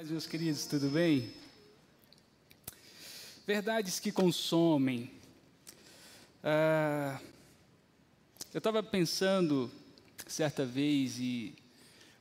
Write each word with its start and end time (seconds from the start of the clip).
Paz, 0.00 0.10
meus 0.10 0.26
queridos, 0.26 0.64
tudo 0.64 0.88
bem? 0.88 1.30
Verdades 3.46 4.00
que 4.00 4.10
consomem. 4.10 5.10
Ah, 6.42 7.20
eu 8.54 8.56
estava 8.56 8.82
pensando 8.82 9.70
certa 10.26 10.64
vez 10.64 11.18
e 11.18 11.54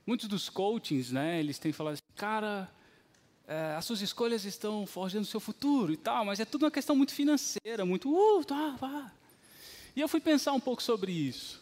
muitos 0.05 0.28
dos 0.28 0.50
coachings, 0.50 1.13
né, 1.13 1.39
eles 1.39 1.57
têm 1.57 1.71
falado 1.71 1.94
assim, 1.94 2.04
cara, 2.18 2.70
é, 3.47 3.76
as 3.78 3.86
suas 3.86 4.02
escolhas 4.02 4.44
estão 4.44 4.86
forjando 4.86 5.24
o 5.24 5.32
seu 5.32 5.40
futuro 5.40 5.94
e 5.94 5.98
tal, 5.98 6.26
mas 6.26 6.42
é 6.42 6.46
tudo 6.46 6.66
uma 6.66 6.72
questão 6.72 6.98
muito 6.98 7.14
financeira, 7.14 7.86
muito, 7.86 8.12
uh, 8.12 8.44
tá, 8.44 8.76
tá. 8.78 9.14
E 9.96 10.02
eu 10.02 10.10
fui 10.10 10.20
pensar 10.20 10.52
um 10.52 10.60
pouco 10.60 10.84
sobre 10.84 11.14
isso. 11.14 11.62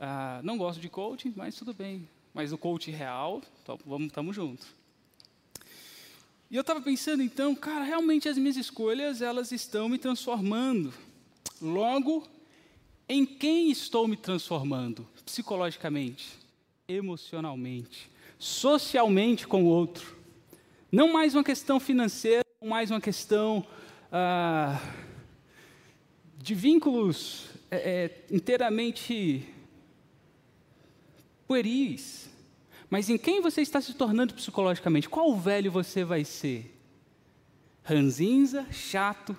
Ah, 0.00 0.40
não 0.42 0.58
gosto 0.58 0.80
de 0.80 0.88
coaching, 0.88 1.32
mas 1.36 1.54
tudo 1.54 1.72
bem. 1.72 2.08
Mas 2.34 2.52
o 2.52 2.58
coach 2.58 2.90
real, 2.90 3.40
então, 3.62 3.78
vamos, 3.86 4.08
estamos 4.08 4.34
juntos. 4.34 4.66
E 6.54 6.56
eu 6.56 6.60
estava 6.60 6.80
pensando 6.80 7.20
então, 7.20 7.52
cara, 7.52 7.82
realmente 7.82 8.28
as 8.28 8.38
minhas 8.38 8.56
escolhas 8.56 9.20
elas 9.20 9.50
estão 9.50 9.88
me 9.88 9.98
transformando. 9.98 10.94
Logo, 11.60 12.24
em 13.08 13.26
quem 13.26 13.72
estou 13.72 14.06
me 14.06 14.16
transformando? 14.16 15.04
Psicologicamente, 15.26 16.28
emocionalmente, 16.86 18.08
socialmente 18.38 19.48
com 19.48 19.64
o 19.64 19.66
outro. 19.66 20.16
Não 20.92 21.12
mais 21.12 21.34
uma 21.34 21.42
questão 21.42 21.80
financeira, 21.80 22.44
não 22.62 22.68
mais 22.68 22.88
uma 22.88 23.00
questão 23.00 23.66
ah, 24.12 24.80
de 26.38 26.54
vínculos 26.54 27.48
é, 27.68 27.78
é, 27.78 28.24
inteiramente 28.30 29.44
pueris. 31.48 32.30
Mas 32.90 33.08
em 33.08 33.18
quem 33.18 33.40
você 33.40 33.60
está 33.60 33.80
se 33.80 33.94
tornando 33.94 34.34
psicologicamente? 34.34 35.08
Qual 35.08 35.34
velho 35.36 35.70
você 35.70 36.04
vai 36.04 36.24
ser? 36.24 36.70
Ranzinza, 37.82 38.66
chato, 38.70 39.36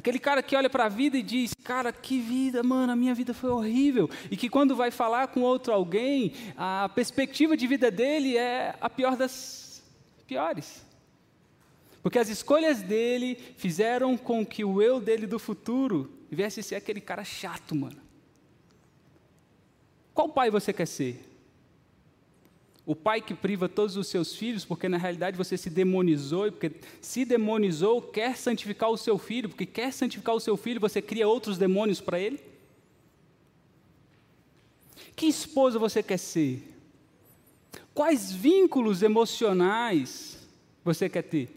Aquele 0.00 0.18
cara 0.18 0.42
que 0.42 0.56
olha 0.56 0.70
para 0.70 0.86
a 0.86 0.88
vida 0.88 1.18
e 1.18 1.22
diz: 1.22 1.52
Cara, 1.62 1.92
que 1.92 2.18
vida, 2.18 2.62
mano, 2.62 2.92
a 2.92 2.96
minha 2.96 3.14
vida 3.14 3.34
foi 3.34 3.50
horrível. 3.50 4.08
E 4.30 4.36
que 4.36 4.48
quando 4.48 4.74
vai 4.74 4.90
falar 4.90 5.28
com 5.28 5.42
outro 5.42 5.74
alguém, 5.74 6.32
a 6.56 6.88
perspectiva 6.94 7.54
de 7.54 7.66
vida 7.66 7.90
dele 7.90 8.34
é 8.36 8.74
a 8.80 8.88
pior 8.88 9.14
das 9.14 9.82
piores. 10.26 10.86
Porque 12.02 12.18
as 12.18 12.30
escolhas 12.30 12.80
dele 12.80 13.36
fizeram 13.58 14.16
com 14.16 14.46
que 14.46 14.64
o 14.64 14.80
eu 14.80 15.00
dele 15.00 15.26
do 15.26 15.38
futuro 15.38 16.10
viesse 16.30 16.60
a 16.60 16.62
ser 16.62 16.76
aquele 16.76 17.00
cara 17.00 17.22
chato, 17.22 17.74
mano. 17.74 18.00
Qual 20.14 20.30
pai 20.30 20.50
você 20.50 20.72
quer 20.72 20.86
ser? 20.86 21.29
O 22.90 22.96
pai 22.96 23.20
que 23.20 23.34
priva 23.34 23.68
todos 23.68 23.96
os 23.96 24.08
seus 24.08 24.34
filhos, 24.34 24.64
porque 24.64 24.88
na 24.88 24.96
realidade 24.96 25.36
você 25.36 25.56
se 25.56 25.70
demonizou, 25.70 26.48
e 26.48 26.50
porque 26.50 26.72
se 27.00 27.24
demonizou, 27.24 28.02
quer 28.02 28.36
santificar 28.36 28.90
o 28.90 28.96
seu 28.96 29.16
filho, 29.16 29.48
porque 29.48 29.64
quer 29.64 29.92
santificar 29.92 30.34
o 30.34 30.40
seu 30.40 30.56
filho, 30.56 30.80
você 30.80 31.00
cria 31.00 31.28
outros 31.28 31.56
demônios 31.56 32.00
para 32.00 32.18
ele? 32.18 32.40
Que 35.14 35.26
esposa 35.26 35.78
você 35.78 36.02
quer 36.02 36.18
ser? 36.18 36.64
Quais 37.94 38.32
vínculos 38.32 39.04
emocionais 39.04 40.44
você 40.84 41.08
quer 41.08 41.22
ter? 41.22 41.48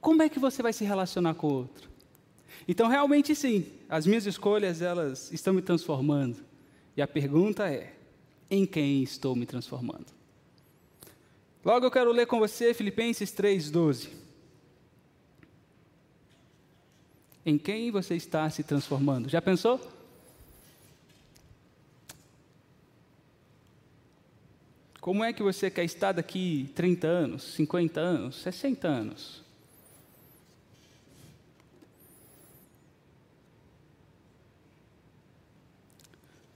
Como 0.00 0.22
é 0.22 0.30
que 0.30 0.38
você 0.38 0.62
vai 0.62 0.72
se 0.72 0.86
relacionar 0.86 1.34
com 1.34 1.48
o 1.48 1.54
outro? 1.54 1.90
Então, 2.66 2.88
realmente 2.88 3.34
sim, 3.34 3.66
as 3.90 4.06
minhas 4.06 4.24
escolhas 4.24 4.80
elas 4.80 5.30
estão 5.32 5.52
me 5.52 5.60
transformando. 5.60 6.38
E 6.96 7.02
a 7.02 7.06
pergunta 7.06 7.68
é: 7.68 7.95
em 8.50 8.64
quem 8.64 9.02
estou 9.02 9.34
me 9.34 9.46
transformando. 9.46 10.06
Logo 11.64 11.84
eu 11.84 11.90
quero 11.90 12.12
ler 12.12 12.26
com 12.26 12.38
você 12.38 12.72
Filipenses 12.72 13.32
3,12. 13.32 14.08
Em 17.44 17.58
quem 17.58 17.90
você 17.90 18.14
está 18.14 18.48
se 18.50 18.62
transformando? 18.62 19.28
Já 19.28 19.40
pensou? 19.40 19.80
Como 25.00 25.22
é 25.22 25.32
que 25.32 25.42
você 25.42 25.70
quer 25.70 25.84
estar 25.84 26.10
daqui 26.10 26.70
30 26.74 27.06
anos, 27.06 27.42
50 27.54 28.00
anos, 28.00 28.42
60 28.42 28.88
anos? 28.88 29.42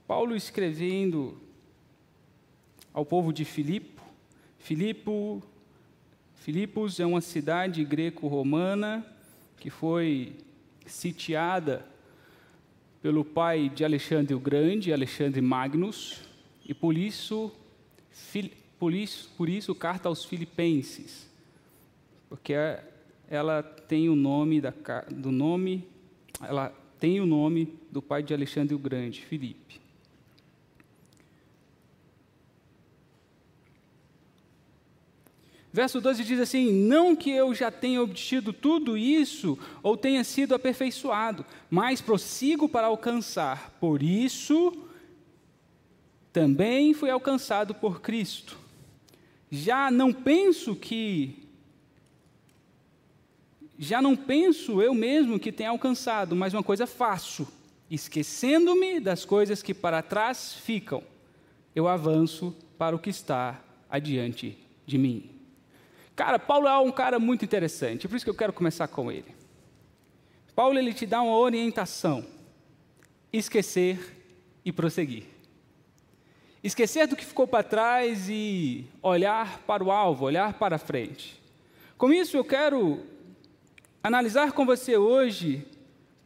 Paulo 0.08 0.34
escrevendo 0.34 1.40
ao 2.92 3.04
povo 3.04 3.32
de 3.32 3.44
Filipo. 3.44 4.02
Filipo, 4.58 5.42
Filipos 6.34 7.00
é 7.00 7.06
uma 7.06 7.20
cidade 7.20 7.84
greco-romana 7.84 9.06
que 9.58 9.70
foi 9.70 10.36
sitiada 10.86 11.86
pelo 13.02 13.24
pai 13.24 13.68
de 13.68 13.84
Alexandre 13.84 14.34
o 14.34 14.40
Grande, 14.40 14.92
Alexandre 14.92 15.40
Magnus, 15.40 16.20
e 16.66 16.74
por 16.74 16.96
isso, 16.96 17.52
por 18.78 18.92
isso, 18.92 19.30
por 19.36 19.48
isso 19.48 19.74
carta 19.74 20.08
aos 20.08 20.24
filipenses, 20.24 21.28
porque 22.28 22.52
ela 23.28 23.62
tem 23.62 24.08
o 24.08 24.14
nome 24.14 24.60
da, 24.60 24.72
do 25.10 25.30
nome, 25.30 25.88
ela 26.42 26.68
tem 26.98 27.20
o 27.20 27.26
nome 27.26 27.72
do 27.90 28.02
pai 28.02 28.22
de 28.22 28.34
Alexandre 28.34 28.74
o 28.74 28.78
Grande, 28.78 29.22
Filipe. 29.22 29.80
Verso 35.72 36.00
12 36.00 36.24
diz 36.24 36.40
assim: 36.40 36.72
Não 36.72 37.14
que 37.14 37.30
eu 37.30 37.54
já 37.54 37.70
tenha 37.70 38.02
obtido 38.02 38.52
tudo 38.52 38.98
isso 38.98 39.58
ou 39.82 39.96
tenha 39.96 40.24
sido 40.24 40.54
aperfeiçoado, 40.54 41.46
mas 41.70 42.00
prossigo 42.00 42.68
para 42.68 42.88
alcançar. 42.88 43.76
Por 43.80 44.02
isso, 44.02 44.72
também 46.32 46.92
fui 46.92 47.10
alcançado 47.10 47.74
por 47.74 48.00
Cristo. 48.00 48.58
Já 49.50 49.90
não 49.90 50.12
penso 50.12 50.74
que. 50.74 51.36
Já 53.78 54.02
não 54.02 54.14
penso 54.14 54.82
eu 54.82 54.92
mesmo 54.92 55.38
que 55.38 55.50
tenha 55.50 55.70
alcançado, 55.70 56.36
mas 56.36 56.52
uma 56.52 56.62
coisa 56.62 56.86
faço, 56.86 57.48
esquecendo-me 57.90 59.00
das 59.00 59.24
coisas 59.24 59.62
que 59.62 59.72
para 59.72 60.02
trás 60.02 60.52
ficam, 60.52 61.02
eu 61.74 61.88
avanço 61.88 62.54
para 62.76 62.94
o 62.94 62.98
que 62.98 63.08
está 63.08 63.62
adiante 63.88 64.58
de 64.86 64.98
mim. 64.98 65.39
Cara, 66.20 66.38
Paulo 66.38 66.68
é 66.68 66.78
um 66.78 66.92
cara 66.92 67.18
muito 67.18 67.46
interessante, 67.46 68.06
por 68.06 68.14
isso 68.14 68.26
que 68.26 68.30
eu 68.30 68.34
quero 68.34 68.52
começar 68.52 68.86
com 68.86 69.10
ele. 69.10 69.34
Paulo 70.54 70.78
ele 70.78 70.92
te 70.92 71.06
dá 71.06 71.22
uma 71.22 71.34
orientação: 71.34 72.26
esquecer 73.32 74.18
e 74.62 74.70
prosseguir. 74.70 75.24
Esquecer 76.62 77.06
do 77.06 77.16
que 77.16 77.24
ficou 77.24 77.46
para 77.46 77.62
trás 77.62 78.28
e 78.28 78.84
olhar 79.02 79.60
para 79.60 79.82
o 79.82 79.90
alvo, 79.90 80.26
olhar 80.26 80.52
para 80.52 80.76
frente. 80.76 81.40
Com 81.96 82.12
isso, 82.12 82.36
eu 82.36 82.44
quero 82.44 83.00
analisar 84.02 84.52
com 84.52 84.66
você 84.66 84.98
hoje 84.98 85.66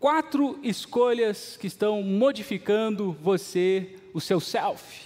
quatro 0.01 0.59
escolhas 0.65 1.57
que 1.57 1.69
estão 1.69 2.03
modificando 2.03 3.13
você, 3.23 3.95
o 4.13 4.21
seu 4.21 4.41
self, 4.41 5.03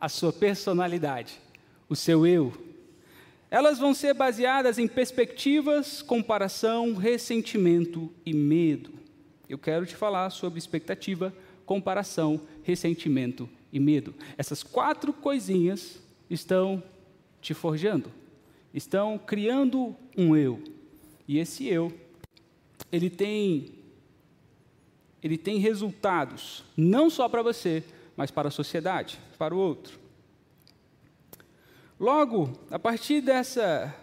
a 0.00 0.08
sua 0.08 0.32
personalidade, 0.32 1.38
o 1.86 1.94
seu 1.94 2.26
eu 2.26 2.69
elas 3.50 3.78
vão 3.78 3.92
ser 3.92 4.14
baseadas 4.14 4.78
em 4.78 4.86
perspectivas, 4.86 6.00
comparação, 6.00 6.94
ressentimento 6.94 8.12
e 8.24 8.32
medo. 8.32 8.92
Eu 9.48 9.58
quero 9.58 9.84
te 9.84 9.96
falar 9.96 10.30
sobre 10.30 10.58
expectativa, 10.58 11.34
comparação, 11.66 12.40
ressentimento 12.62 13.48
e 13.72 13.80
medo. 13.80 14.14
Essas 14.38 14.62
quatro 14.62 15.12
coisinhas 15.12 16.00
estão 16.28 16.80
te 17.40 17.52
forjando, 17.52 18.12
estão 18.72 19.18
criando 19.18 19.96
um 20.16 20.36
eu. 20.36 20.62
E 21.26 21.38
esse 21.38 21.66
eu, 21.66 21.92
ele 22.92 23.10
tem 23.10 23.74
ele 25.22 25.36
tem 25.36 25.58
resultados 25.58 26.64
não 26.74 27.10
só 27.10 27.28
para 27.28 27.42
você, 27.42 27.84
mas 28.16 28.30
para 28.30 28.48
a 28.48 28.50
sociedade, 28.50 29.18
para 29.36 29.54
o 29.54 29.58
outro. 29.58 29.98
Logo, 32.00 32.58
a 32.70 32.78
partir 32.78 33.20
dessa, 33.20 33.94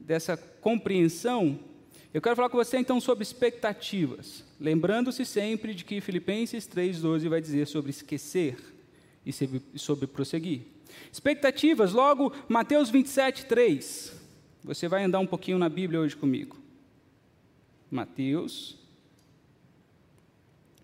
dessa 0.00 0.34
compreensão, 0.34 1.60
eu 2.12 2.22
quero 2.22 2.34
falar 2.34 2.48
com 2.48 2.56
você 2.56 2.78
então 2.78 2.98
sobre 3.02 3.22
expectativas. 3.22 4.42
Lembrando-se 4.58 5.26
sempre 5.26 5.74
de 5.74 5.84
que 5.84 6.00
Filipenses 6.00 6.66
3,12 6.66 7.28
vai 7.28 7.42
dizer 7.42 7.66
sobre 7.66 7.90
esquecer 7.90 8.56
e 9.26 9.78
sobre 9.78 10.06
prosseguir. 10.06 10.62
Expectativas, 11.12 11.92
logo, 11.92 12.32
Mateus 12.48 12.88
27, 12.88 13.44
3. 13.44 14.14
Você 14.64 14.88
vai 14.88 15.04
andar 15.04 15.18
um 15.18 15.26
pouquinho 15.26 15.58
na 15.58 15.68
Bíblia 15.68 16.00
hoje 16.00 16.16
comigo. 16.16 16.56
Mateus 17.90 18.78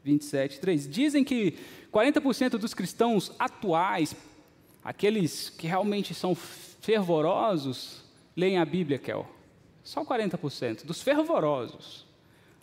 27, 0.04 0.60
3. 0.60 0.90
Dizem 0.90 1.24
que 1.24 1.54
40% 1.90 2.58
dos 2.58 2.74
cristãos 2.74 3.32
atuais 3.38 4.14
Aqueles 4.82 5.50
que 5.50 5.66
realmente 5.66 6.14
são 6.14 6.34
fervorosos, 6.34 8.02
leem 8.36 8.58
a 8.58 8.64
Bíblia, 8.64 8.98
Kel. 8.98 9.26
Só 9.84 10.04
40%. 10.04 10.84
Dos 10.84 11.02
fervorosos. 11.02 12.06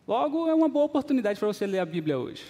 Logo, 0.07 0.47
é 0.47 0.55
uma 0.55 0.69
boa 0.69 0.85
oportunidade 0.85 1.37
para 1.37 1.47
você 1.47 1.67
ler 1.67 1.79
a 1.79 1.85
Bíblia 1.85 2.17
hoje. 2.17 2.45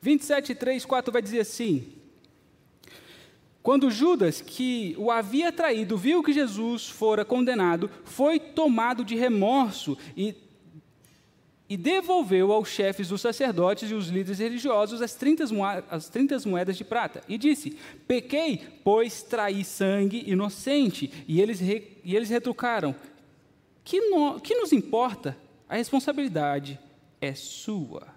27, 0.00 0.54
3, 0.54 0.84
4 0.84 1.12
vai 1.12 1.20
dizer 1.20 1.40
assim: 1.40 1.92
Quando 3.62 3.90
Judas, 3.90 4.40
que 4.40 4.94
o 4.98 5.10
havia 5.10 5.52
traído, 5.52 5.98
viu 5.98 6.22
que 6.22 6.32
Jesus 6.32 6.88
fora 6.88 7.24
condenado, 7.24 7.90
foi 8.04 8.40
tomado 8.40 9.04
de 9.04 9.14
remorso 9.14 9.98
e 10.16 10.34
e 11.70 11.76
devolveu 11.76 12.50
aos 12.50 12.68
chefes 12.68 13.08
dos 13.08 13.20
sacerdotes 13.20 13.88
e 13.88 13.94
os 13.94 14.08
líderes 14.08 14.40
religiosos 14.40 15.00
as 15.00 15.14
30, 15.14 15.44
as 15.88 16.08
30 16.08 16.36
moedas 16.48 16.76
de 16.76 16.82
prata. 16.82 17.22
E 17.28 17.38
disse: 17.38 17.78
Pequei, 18.08 18.60
pois 18.82 19.22
traí 19.22 19.64
sangue 19.64 20.24
inocente. 20.26 21.12
E 21.28 21.40
eles, 21.40 21.60
re, 21.60 21.96
e 22.02 22.16
eles 22.16 22.28
retrucaram: 22.28 22.92
que, 23.84 24.00
no, 24.00 24.40
que 24.40 24.56
nos 24.56 24.72
importa? 24.72 25.36
A 25.68 25.76
responsabilidade 25.76 26.76
é 27.20 27.32
sua. 27.34 28.08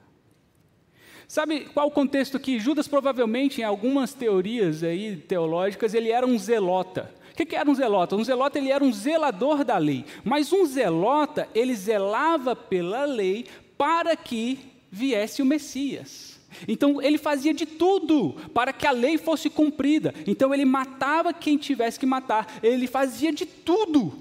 Sabe 1.28 1.66
qual 1.66 1.88
o 1.88 1.92
contexto 1.92 2.38
aqui? 2.38 2.60
Judas 2.60 2.88
provavelmente, 2.88 3.62
em 3.62 3.64
algumas 3.64 4.16
teorias 4.16 4.82
aí 4.82 5.16
teológicas, 5.16 5.94
ele 5.94 6.10
era 6.10 6.26
um 6.26 6.40
zelota. 6.40 7.14
O 7.34 7.36
que, 7.46 7.56
era 7.56 7.70
um 7.70 7.74
zelota? 7.74 8.16
Um 8.16 8.24
zelota 8.24 8.60
ele 8.60 8.72
era 8.72 8.84
um 8.84 8.94
zelador 8.94 9.64
da 9.64 9.78
lei, 9.78 10.06
mas 10.24 10.54
um 10.54 10.66
zelota 10.66 11.50
ele 11.56 11.74
zelava 11.74 12.56
pela 12.56 13.06
lei 13.06 13.48
para 13.76 14.16
que 14.16 14.60
viesse 14.92 15.42
o 15.42 15.46
Messias. 15.46 16.40
Então 16.68 17.02
ele 17.02 17.18
fazia 17.18 17.52
de 17.52 17.66
tudo 17.66 18.36
para 18.54 18.72
que 18.72 18.86
a 18.86 18.92
lei 18.92 19.18
fosse 19.18 19.50
cumprida. 19.50 20.14
Então 20.28 20.54
ele 20.54 20.64
matava 20.64 21.34
quem 21.34 21.58
tivesse 21.58 22.00
que 22.00 22.06
matar, 22.06 22.60
ele 22.62 22.86
fazia 22.86 23.34
de 23.34 23.48
tudo. 23.48 24.14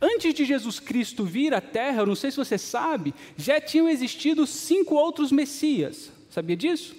Antes 0.00 0.32
de 0.32 0.44
Jesus 0.44 0.78
Cristo 0.78 1.24
vir 1.24 1.52
à 1.52 1.60
Terra, 1.60 2.02
eu 2.02 2.06
não 2.06 2.14
sei 2.14 2.30
se 2.30 2.36
você 2.36 2.56
sabe, 2.56 3.12
já 3.36 3.60
tinham 3.60 3.88
existido 3.88 4.46
cinco 4.46 4.94
outros 4.94 5.32
Messias. 5.32 6.12
Sabia 6.30 6.56
disso? 6.56 6.94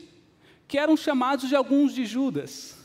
Que 0.68 0.78
eram 0.78 0.98
chamados 0.98 1.48
de 1.48 1.56
alguns 1.56 1.94
de 1.94 2.06
Judas. 2.06 2.79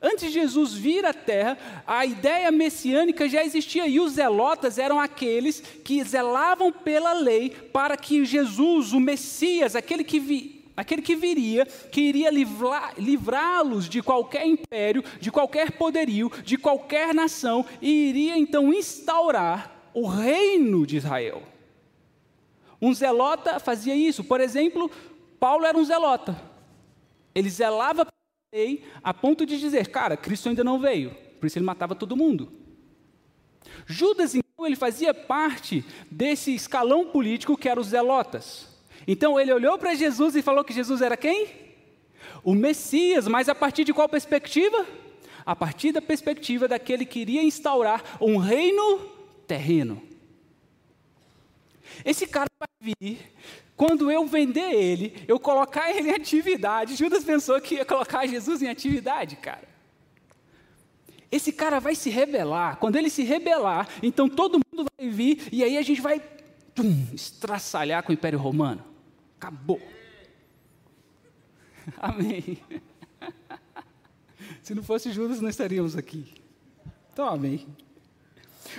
Antes 0.00 0.28
de 0.28 0.40
Jesus 0.40 0.74
vir 0.74 1.04
à 1.04 1.12
terra, 1.12 1.58
a 1.84 2.06
ideia 2.06 2.52
messiânica 2.52 3.28
já 3.28 3.44
existia 3.44 3.86
e 3.88 3.98
os 3.98 4.12
zelotas 4.12 4.78
eram 4.78 5.00
aqueles 5.00 5.60
que 5.60 6.02
zelavam 6.04 6.70
pela 6.70 7.12
lei 7.14 7.50
para 7.50 7.96
que 7.96 8.24
Jesus, 8.24 8.92
o 8.92 9.00
Messias, 9.00 9.74
aquele 9.74 10.04
que, 10.04 10.20
vi, 10.20 10.64
aquele 10.76 11.02
que 11.02 11.16
viria, 11.16 11.66
que 11.66 12.00
iria 12.00 12.30
livrá-los 12.96 13.88
de 13.88 14.00
qualquer 14.00 14.46
império, 14.46 15.02
de 15.20 15.32
qualquer 15.32 15.72
poderio, 15.72 16.30
de 16.44 16.56
qualquer 16.56 17.12
nação, 17.12 17.66
e 17.82 18.08
iria 18.08 18.38
então 18.38 18.72
instaurar 18.72 19.90
o 19.92 20.06
reino 20.06 20.86
de 20.86 20.96
Israel. 20.96 21.42
Um 22.80 22.94
zelota 22.94 23.58
fazia 23.58 23.96
isso. 23.96 24.22
Por 24.22 24.40
exemplo, 24.40 24.88
Paulo 25.40 25.64
era 25.66 25.76
um 25.76 25.84
zelota. 25.84 26.40
Ele 27.34 27.50
zelava 27.50 28.06
lei 28.52 28.84
a 29.02 29.12
ponto 29.12 29.44
de 29.44 29.58
dizer, 29.58 29.88
cara, 29.88 30.16
Cristo 30.16 30.48
ainda 30.48 30.64
não 30.64 30.78
veio, 30.78 31.14
por 31.38 31.46
isso 31.46 31.58
ele 31.58 31.66
matava 31.66 31.94
todo 31.94 32.16
mundo. 32.16 32.50
Judas, 33.86 34.34
então, 34.34 34.66
ele 34.66 34.76
fazia 34.76 35.12
parte 35.12 35.84
desse 36.10 36.54
escalão 36.54 37.06
político 37.06 37.56
que 37.56 37.68
eram 37.68 37.82
os 37.82 37.88
zelotas. 37.88 38.68
Então 39.06 39.38
ele 39.38 39.52
olhou 39.52 39.78
para 39.78 39.94
Jesus 39.94 40.34
e 40.34 40.42
falou 40.42 40.64
que 40.64 40.72
Jesus 40.72 41.00
era 41.00 41.16
quem? 41.16 41.48
O 42.42 42.54
Messias, 42.54 43.28
mas 43.28 43.48
a 43.48 43.54
partir 43.54 43.84
de 43.84 43.92
qual 43.92 44.08
perspectiva? 44.08 44.86
A 45.44 45.54
partir 45.54 45.92
da 45.92 46.02
perspectiva 46.02 46.68
daquele 46.68 47.06
que 47.06 47.20
iria 47.20 47.42
instaurar 47.42 48.02
um 48.20 48.36
reino 48.36 48.98
terreno. 49.46 50.02
Esse 52.04 52.26
cara 52.26 52.48
vai 52.58 52.94
vir 52.98 53.18
quando 53.78 54.10
eu 54.10 54.26
vender 54.26 54.72
ele, 54.74 55.24
eu 55.28 55.38
colocar 55.38 55.88
ele 55.88 56.10
em 56.10 56.14
atividade. 56.14 56.96
Judas 56.96 57.22
pensou 57.22 57.60
que 57.60 57.76
ia 57.76 57.84
colocar 57.84 58.26
Jesus 58.26 58.60
em 58.60 58.68
atividade, 58.68 59.36
cara. 59.36 59.68
Esse 61.30 61.52
cara 61.52 61.78
vai 61.78 61.94
se 61.94 62.10
rebelar. 62.10 62.78
Quando 62.78 62.96
ele 62.96 63.08
se 63.08 63.22
rebelar, 63.22 63.88
então 64.02 64.28
todo 64.28 64.60
mundo 64.68 64.90
vai 64.98 65.08
vir 65.08 65.46
e 65.52 65.62
aí 65.62 65.78
a 65.78 65.82
gente 65.82 66.00
vai 66.00 66.20
tum, 66.74 67.06
estraçalhar 67.14 68.02
com 68.02 68.10
o 68.10 68.14
Império 68.14 68.36
Romano. 68.36 68.84
Acabou. 69.36 69.80
Amém. 71.98 72.58
Se 74.60 74.74
não 74.74 74.82
fosse 74.82 75.12
Judas, 75.12 75.40
não 75.40 75.48
estaríamos 75.48 75.96
aqui. 75.96 76.34
Então, 77.12 77.28
amém. 77.28 77.64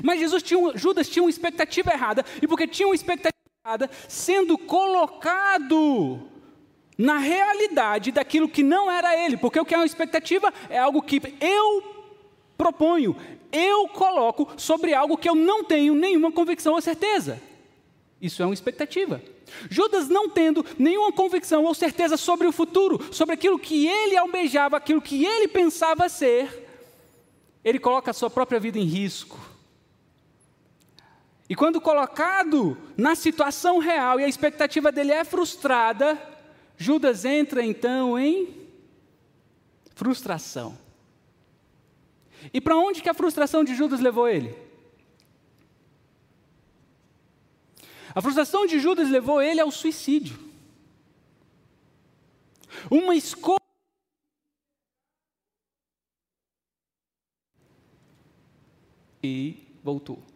Mas 0.04 0.20
Jesus 0.20 0.44
tinha, 0.44 0.78
Judas 0.78 1.08
tinha 1.08 1.24
uma 1.24 1.30
expectativa 1.30 1.92
errada, 1.94 2.26
e 2.42 2.48
porque 2.48 2.68
tinha 2.68 2.88
uma 2.88 2.96
expectativa 2.96 3.39
sendo 4.08 4.58
colocado 4.58 6.20
na 6.98 7.18
realidade 7.18 8.12
daquilo 8.12 8.50
que 8.50 8.62
não 8.62 8.92
era 8.92 9.16
ele, 9.18 9.38
porque 9.38 9.60
o 9.60 9.66
que 9.66 9.74
é 9.74 9.78
uma 9.78 9.86
expectativa 9.86 10.54
é 10.70 10.78
algo 10.78 11.02
que 11.02 11.22
eu 11.40 11.96
proponho, 12.58 13.16
eu 13.52 13.88
coloco 13.88 14.50
sobre 14.58 14.94
algo 14.94 15.18
que 15.18 15.30
eu 15.30 15.34
não 15.34 15.64
tenho 15.64 15.96
nenhuma 15.96 16.32
convicção 16.32 16.74
ou 16.74 16.82
certeza. 16.82 17.42
Isso 18.22 18.44
é 18.44 18.46
uma 18.46 18.54
expectativa. 18.54 19.22
Judas 19.70 20.10
não 20.10 20.30
tendo 20.30 20.66
nenhuma 20.78 21.12
convicção 21.12 21.64
ou 21.64 21.74
certeza 21.74 22.18
sobre 22.18 22.48
o 22.48 22.52
futuro, 22.52 23.02
sobre 23.14 23.34
aquilo 23.34 23.58
que 23.58 23.88
ele 23.88 24.18
almejava, 24.18 24.78
aquilo 24.78 25.02
que 25.02 25.26
ele 25.26 25.48
pensava 25.48 26.10
ser, 26.10 26.68
ele 27.64 27.80
coloca 27.80 28.12
a 28.12 28.14
sua 28.14 28.30
própria 28.30 28.60
vida 28.60 28.78
em 28.78 28.84
risco. 28.84 29.40
E 31.50 31.56
quando 31.56 31.82
colocado 31.82 32.78
na 32.96 33.16
situação 33.16 33.80
real 33.80 34.20
e 34.20 34.24
a 34.24 34.28
expectativa 34.28 34.92
dele 34.92 35.12
é 35.12 35.26
frustrada, 35.26 36.16
Judas 36.78 37.26
entra 37.26 37.66
então 37.66 38.20
em 38.20 38.70
frustração. 39.96 40.78
E 42.54 42.62
para 42.62 42.78
onde 42.78 43.02
que 43.02 43.10
a 43.10 43.16
frustração 43.16 43.64
de 43.64 43.74
Judas 43.74 44.00
levou 44.00 44.28
ele? 44.28 44.56
A 48.14 48.22
frustração 48.22 48.68
de 48.68 48.80
Judas 48.80 49.10
levou 49.10 49.42
ele 49.42 49.60
ao 49.60 49.72
suicídio. 49.72 50.38
Uma 52.92 53.16
escolha. 53.16 53.58
E 59.24 59.68
voltou 59.84 60.29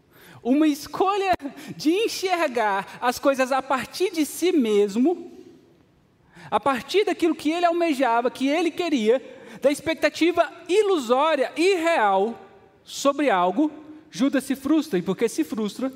uma 0.43 0.67
escolha 0.67 1.33
de 1.75 1.91
enxergar 1.91 2.99
as 3.01 3.17
coisas 3.17 3.51
a 3.51 3.61
partir 3.61 4.11
de 4.11 4.25
si 4.25 4.51
mesmo, 4.51 5.31
a 6.51 6.59
partir 6.59 7.05
daquilo 7.05 7.33
que 7.33 7.49
ele 7.49 7.65
almejava, 7.65 8.29
que 8.29 8.47
ele 8.47 8.69
queria, 8.69 9.21
da 9.61 9.71
expectativa 9.71 10.51
ilusória, 10.67 11.51
irreal 11.55 12.37
sobre 12.83 13.29
algo, 13.29 13.71
Judas 14.11 14.43
se 14.43 14.55
frustra, 14.55 14.99
e 14.99 15.01
porque 15.01 15.29
se 15.29 15.43
frustra, 15.43 15.91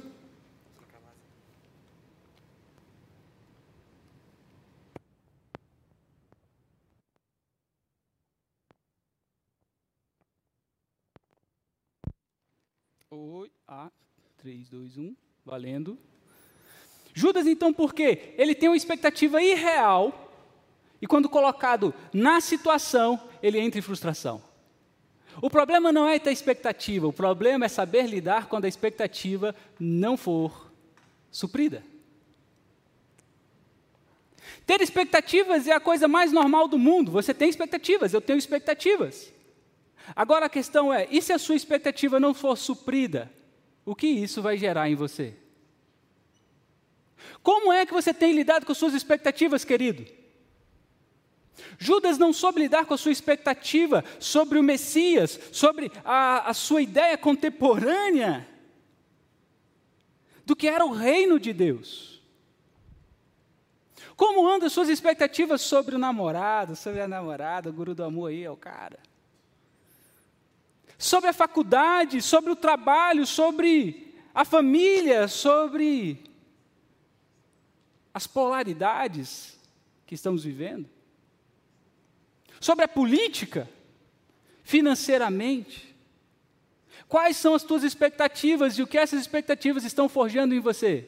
Oi, 13.10 13.50
ah, 13.68 13.90
3, 14.48 14.70
2, 14.70 14.98
1, 14.98 15.16
valendo. 15.46 15.98
Judas, 17.14 17.46
então, 17.46 17.74
por 17.74 17.94
quê? 17.94 18.34
Ele 18.38 18.56
tem 18.56 18.70
uma 18.70 18.78
expectativa 18.78 19.44
irreal, 19.44 20.32
e 21.02 21.06
quando 21.06 21.28
colocado 21.28 21.94
na 22.14 22.40
situação, 22.40 23.22
ele 23.44 23.60
entra 23.60 23.78
em 23.78 23.82
frustração. 23.82 24.42
O 25.42 25.50
problema 25.50 25.92
não 25.92 26.08
é 26.08 26.18
ter 26.18 26.32
expectativa, 26.32 27.06
o 27.06 27.12
problema 27.12 27.66
é 27.66 27.68
saber 27.68 28.08
lidar 28.08 28.48
quando 28.48 28.64
a 28.64 28.70
expectativa 28.70 29.54
não 29.78 30.16
for 30.16 30.72
suprida. 31.30 31.84
Ter 34.66 34.80
expectativas 34.80 35.68
é 35.68 35.74
a 35.74 35.80
coisa 35.82 36.08
mais 36.08 36.32
normal 36.32 36.70
do 36.70 36.78
mundo. 36.78 37.12
Você 37.12 37.34
tem 37.34 37.50
expectativas, 37.50 38.14
eu 38.14 38.22
tenho 38.22 38.40
expectativas. 38.40 39.30
Agora 40.16 40.46
a 40.46 40.50
questão 40.50 40.94
é: 40.94 41.06
e 41.12 41.22
se 41.22 41.34
a 41.34 41.38
sua 41.38 41.56
expectativa 41.58 42.18
não 42.18 42.34
for 42.34 42.58
suprida? 42.58 43.30
O 43.88 43.96
que 43.96 44.06
isso 44.06 44.42
vai 44.42 44.58
gerar 44.58 44.90
em 44.90 44.96
você? 44.96 45.34
Como 47.42 47.72
é 47.72 47.86
que 47.86 47.94
você 47.94 48.14
tem 48.14 48.34
lidado 48.34 48.66
com 48.66 48.74
suas 48.74 48.94
expectativas, 48.94 49.64
querido? 49.64 50.06
Judas 51.80 52.18
não 52.18 52.34
soube 52.34 52.60
lidar 52.60 52.86
com 52.86 52.94
a 52.94 52.98
sua 52.98 53.14
expectativa 53.14 54.04
sobre 54.20 54.60
o 54.60 54.64
Messias, 54.64 55.40
sobre 55.54 55.90
a, 56.04 56.50
a 56.50 56.54
sua 56.54 56.82
ideia 56.82 57.18
contemporânea 57.18 58.46
do 60.46 60.54
que 60.54 60.68
era 60.68 60.86
o 60.86 60.92
reino 60.92 61.40
de 61.40 61.54
Deus. 61.54 62.22
Como 64.18 64.50
andam 64.50 64.70
suas 64.70 64.90
expectativas 64.90 65.62
sobre 65.62 65.96
o 65.96 66.00
namorado, 66.00 66.76
sobre 66.76 67.00
a 67.00 67.08
namorada, 67.08 67.70
o 67.70 67.74
guru 67.74 67.96
do 67.96 68.04
amor 68.04 68.32
aí 68.32 68.44
é 68.44 68.52
o 68.52 68.58
cara? 68.58 69.00
Sobre 70.98 71.30
a 71.30 71.34
faculdade, 71.34 72.22
sobre 72.22 72.52
o 72.52 72.56
trabalho, 72.56 73.26
sobre 73.26 74.16
a 74.34 74.44
família, 74.44 75.28
sobre 75.28 76.24
as 78.14 78.26
polaridades 78.26 79.58
que 80.06 80.16
estamos 80.16 80.44
vivendo? 80.44 80.90
Sobre 82.60 82.86
a 82.86 82.88
política, 82.88 83.70
financeiramente? 84.64 85.96
Quais 87.08 87.38
são 87.38 87.54
as 87.54 87.64
tuas 87.64 87.84
expectativas 87.84 88.78
e 88.78 88.82
o 88.82 88.88
que 88.88 88.98
essas 88.98 89.22
expectativas 89.22 89.84
estão 89.84 90.10
forjando 90.10 90.56
em 90.56 90.60
você? 90.60 91.08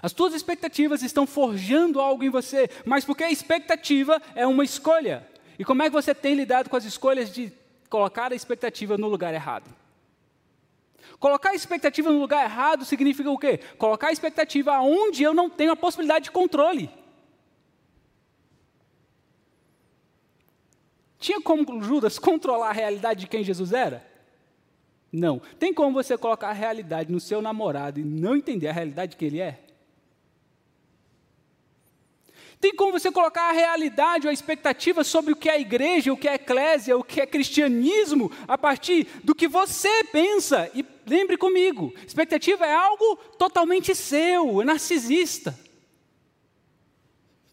As 0.00 0.12
tuas 0.12 0.34
expectativas 0.34 1.02
estão 1.02 1.26
forjando 1.26 2.00
algo 2.00 2.22
em 2.22 2.30
você, 2.30 2.70
mas 2.84 3.04
porque 3.04 3.24
a 3.24 3.30
expectativa 3.30 4.20
é 4.34 4.46
uma 4.46 4.64
escolha. 4.64 5.31
E 5.58 5.64
como 5.64 5.82
é 5.82 5.86
que 5.86 5.92
você 5.92 6.14
tem 6.14 6.34
lidado 6.34 6.68
com 6.70 6.76
as 6.76 6.84
escolhas 6.84 7.30
de 7.30 7.52
colocar 7.88 8.32
a 8.32 8.34
expectativa 8.34 8.96
no 8.96 9.08
lugar 9.08 9.34
errado? 9.34 9.70
Colocar 11.18 11.50
a 11.50 11.54
expectativa 11.54 12.10
no 12.10 12.18
lugar 12.18 12.44
errado 12.44 12.84
significa 12.84 13.30
o 13.30 13.38
quê? 13.38 13.58
Colocar 13.78 14.08
a 14.08 14.12
expectativa 14.12 14.80
onde 14.80 15.22
eu 15.22 15.34
não 15.34 15.48
tenho 15.48 15.72
a 15.72 15.76
possibilidade 15.76 16.24
de 16.24 16.30
controle. 16.30 16.90
Tinha 21.18 21.40
como 21.40 21.82
Judas 21.82 22.18
controlar 22.18 22.70
a 22.70 22.72
realidade 22.72 23.20
de 23.20 23.26
quem 23.28 23.44
Jesus 23.44 23.72
era? 23.72 24.04
Não. 25.12 25.40
Tem 25.58 25.72
como 25.72 25.92
você 25.92 26.18
colocar 26.18 26.48
a 26.48 26.52
realidade 26.52 27.12
no 27.12 27.20
seu 27.20 27.40
namorado 27.40 28.00
e 28.00 28.04
não 28.04 28.34
entender 28.34 28.68
a 28.68 28.72
realidade 28.72 29.16
que 29.16 29.24
ele 29.24 29.40
é? 29.40 29.60
Tem 32.62 32.72
como 32.72 32.92
você 32.92 33.10
colocar 33.10 33.48
a 33.48 33.52
realidade 33.52 34.28
ou 34.28 34.30
a 34.30 34.32
expectativa 34.32 35.02
sobre 35.02 35.32
o 35.32 35.36
que 35.36 35.50
é 35.50 35.60
igreja, 35.60 36.12
o 36.12 36.16
que 36.16 36.28
é 36.28 36.34
eclésia, 36.34 36.96
o 36.96 37.02
que 37.02 37.20
é 37.20 37.26
cristianismo, 37.26 38.30
a 38.46 38.56
partir 38.56 39.08
do 39.24 39.34
que 39.34 39.48
você 39.48 40.04
pensa? 40.04 40.70
E 40.72 40.86
lembre 41.04 41.36
comigo, 41.36 41.92
expectativa 42.06 42.64
é 42.64 42.72
algo 42.72 43.16
totalmente 43.36 43.96
seu, 43.96 44.62
é 44.62 44.64
narcisista. 44.64 45.58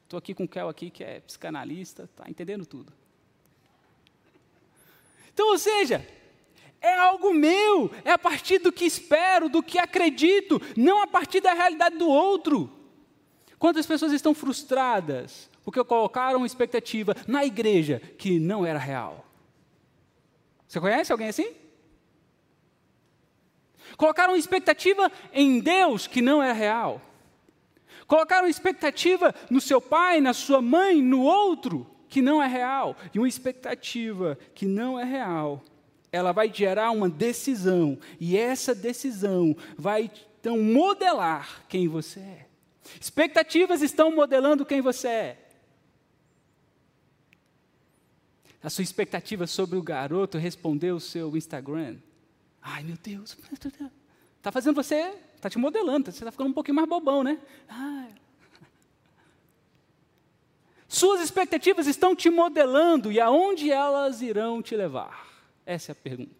Estou 0.03 0.19
aqui 0.19 0.35
com 0.35 0.43
o 0.43 0.47
Kel 0.47 0.69
aqui, 0.69 0.91
que 0.91 1.03
é 1.03 1.21
psicanalista, 1.21 2.03
está 2.03 2.29
entendendo 2.29 2.67
tudo. 2.67 2.93
Então, 5.33 5.47
ou 5.47 5.57
seja, 5.57 6.07
é 6.79 6.93
algo 6.93 7.33
meu, 7.33 7.91
é 8.05 8.11
a 8.11 8.19
partir 8.19 8.59
do 8.59 8.71
que 8.71 8.85
espero, 8.85 9.49
do 9.49 9.63
que 9.63 9.79
acredito, 9.79 10.61
não 10.77 11.01
a 11.01 11.07
partir 11.07 11.41
da 11.41 11.53
realidade 11.53 11.97
do 11.97 12.07
outro. 12.07 12.78
Quantas 13.59 13.85
pessoas 13.85 14.13
estão 14.13 14.33
frustradas 14.33 15.49
porque 15.65 15.83
colocaram 15.83 16.45
expectativa 16.45 17.13
na 17.27 17.45
igreja 17.45 18.01
que 18.17 18.39
não 18.39 18.65
era 18.65 18.79
real? 18.79 19.25
Você 20.65 20.79
conhece 20.79 21.11
alguém 21.11 21.27
assim? 21.27 21.51
Colocaram 23.97 24.35
expectativa 24.35 25.11
em 25.33 25.59
Deus 25.59 26.07
que 26.07 26.21
não 26.21 26.41
era 26.41 26.53
real. 26.53 27.01
Colocaram 28.07 28.47
expectativa 28.47 29.35
no 29.49 29.59
seu 29.59 29.81
pai, 29.81 30.21
na 30.21 30.33
sua 30.33 30.61
mãe, 30.61 31.01
no 31.01 31.21
outro 31.21 31.85
que 32.07 32.21
não 32.21 32.41
é 32.41 32.47
real. 32.47 32.95
E 33.13 33.19
uma 33.19 33.27
expectativa 33.27 34.37
que 34.55 34.65
não 34.65 34.97
é 34.97 35.03
real, 35.03 35.63
ela 36.11 36.31
vai 36.31 36.51
gerar 36.51 36.91
uma 36.91 37.09
decisão. 37.09 37.97
E 38.19 38.37
essa 38.37 38.73
decisão 38.73 39.55
vai 39.77 40.09
então 40.39 40.57
modelar 40.61 41.63
quem 41.67 41.87
você 41.87 42.19
é. 42.19 42.48
Expectativas 42.99 43.81
estão 43.81 44.15
modelando 44.15 44.65
quem 44.65 44.81
você 44.81 45.07
é. 45.07 45.49
A 48.61 48.69
sua 48.69 48.83
expectativa 48.83 49.47
sobre 49.47 49.77
o 49.77 49.81
garoto 49.81 50.37
responder 50.37 50.91
o 50.91 50.99
seu 50.99 51.35
Instagram. 51.35 51.97
Ai, 52.61 52.83
meu 52.83 52.97
Deus. 53.01 53.37
Está 54.37 54.51
fazendo 54.51 54.75
você, 54.75 55.13
está 55.35 55.49
te 55.49 55.57
modelando, 55.57 56.11
você 56.11 56.17
está 56.19 56.31
ficando 56.31 56.49
um 56.49 56.53
pouquinho 56.53 56.75
mais 56.75 56.87
bobão, 56.87 57.23
né? 57.23 57.39
Ai. 57.67 58.13
Suas 60.89 61.21
expectativas 61.21 61.85
estão 61.87 62.15
te 62.15 62.29
modelando 62.29 63.11
e 63.11 63.19
aonde 63.19 63.71
elas 63.71 64.21
irão 64.21 64.61
te 64.61 64.75
levar? 64.75 65.27
Essa 65.65 65.91
é 65.91 65.93
a 65.93 65.95
pergunta. 65.95 66.38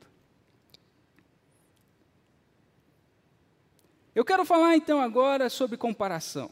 Eu 4.20 4.26
quero 4.26 4.44
falar 4.44 4.76
então 4.76 5.00
agora 5.00 5.50
sobre 5.50 5.78
comparação. 5.78 6.52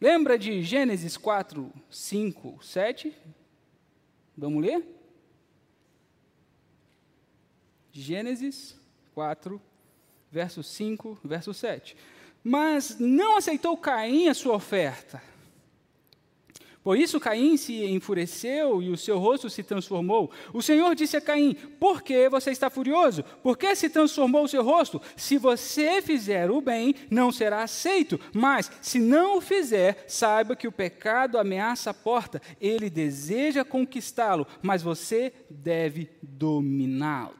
Lembra 0.00 0.38
de 0.38 0.62
Gênesis 0.62 1.14
4, 1.14 1.70
5, 1.90 2.58
7? 2.64 3.14
Vamos 4.34 4.64
ler? 4.64 4.82
Gênesis 7.92 8.80
4, 9.14 9.60
verso 10.32 10.62
5, 10.62 11.18
verso 11.22 11.52
7. 11.52 11.94
Mas 12.42 12.98
não 12.98 13.36
aceitou 13.36 13.76
Caim 13.76 14.28
a 14.28 14.34
sua 14.34 14.54
oferta. 14.54 15.22
Por 16.86 16.96
isso 16.96 17.18
Caim 17.18 17.56
se 17.56 17.84
enfureceu 17.84 18.80
e 18.80 18.90
o 18.90 18.96
seu 18.96 19.18
rosto 19.18 19.50
se 19.50 19.64
transformou. 19.64 20.30
O 20.54 20.62
Senhor 20.62 20.94
disse 20.94 21.16
a 21.16 21.20
Caim: 21.20 21.52
Por 21.80 22.00
que 22.00 22.28
você 22.28 22.52
está 22.52 22.70
furioso? 22.70 23.24
Por 23.42 23.58
que 23.58 23.74
se 23.74 23.90
transformou 23.90 24.44
o 24.44 24.48
seu 24.48 24.62
rosto? 24.62 25.02
Se 25.16 25.36
você 25.36 26.00
fizer 26.00 26.48
o 26.48 26.60
bem, 26.60 26.94
não 27.10 27.32
será 27.32 27.64
aceito. 27.64 28.20
Mas, 28.32 28.70
se 28.80 29.00
não 29.00 29.38
o 29.38 29.40
fizer, 29.40 30.04
saiba 30.06 30.54
que 30.54 30.68
o 30.68 30.70
pecado 30.70 31.38
ameaça 31.38 31.90
a 31.90 31.94
porta. 31.94 32.40
Ele 32.60 32.88
deseja 32.88 33.64
conquistá-lo, 33.64 34.46
mas 34.62 34.80
você 34.80 35.32
deve 35.50 36.08
dominá-lo. 36.22 37.34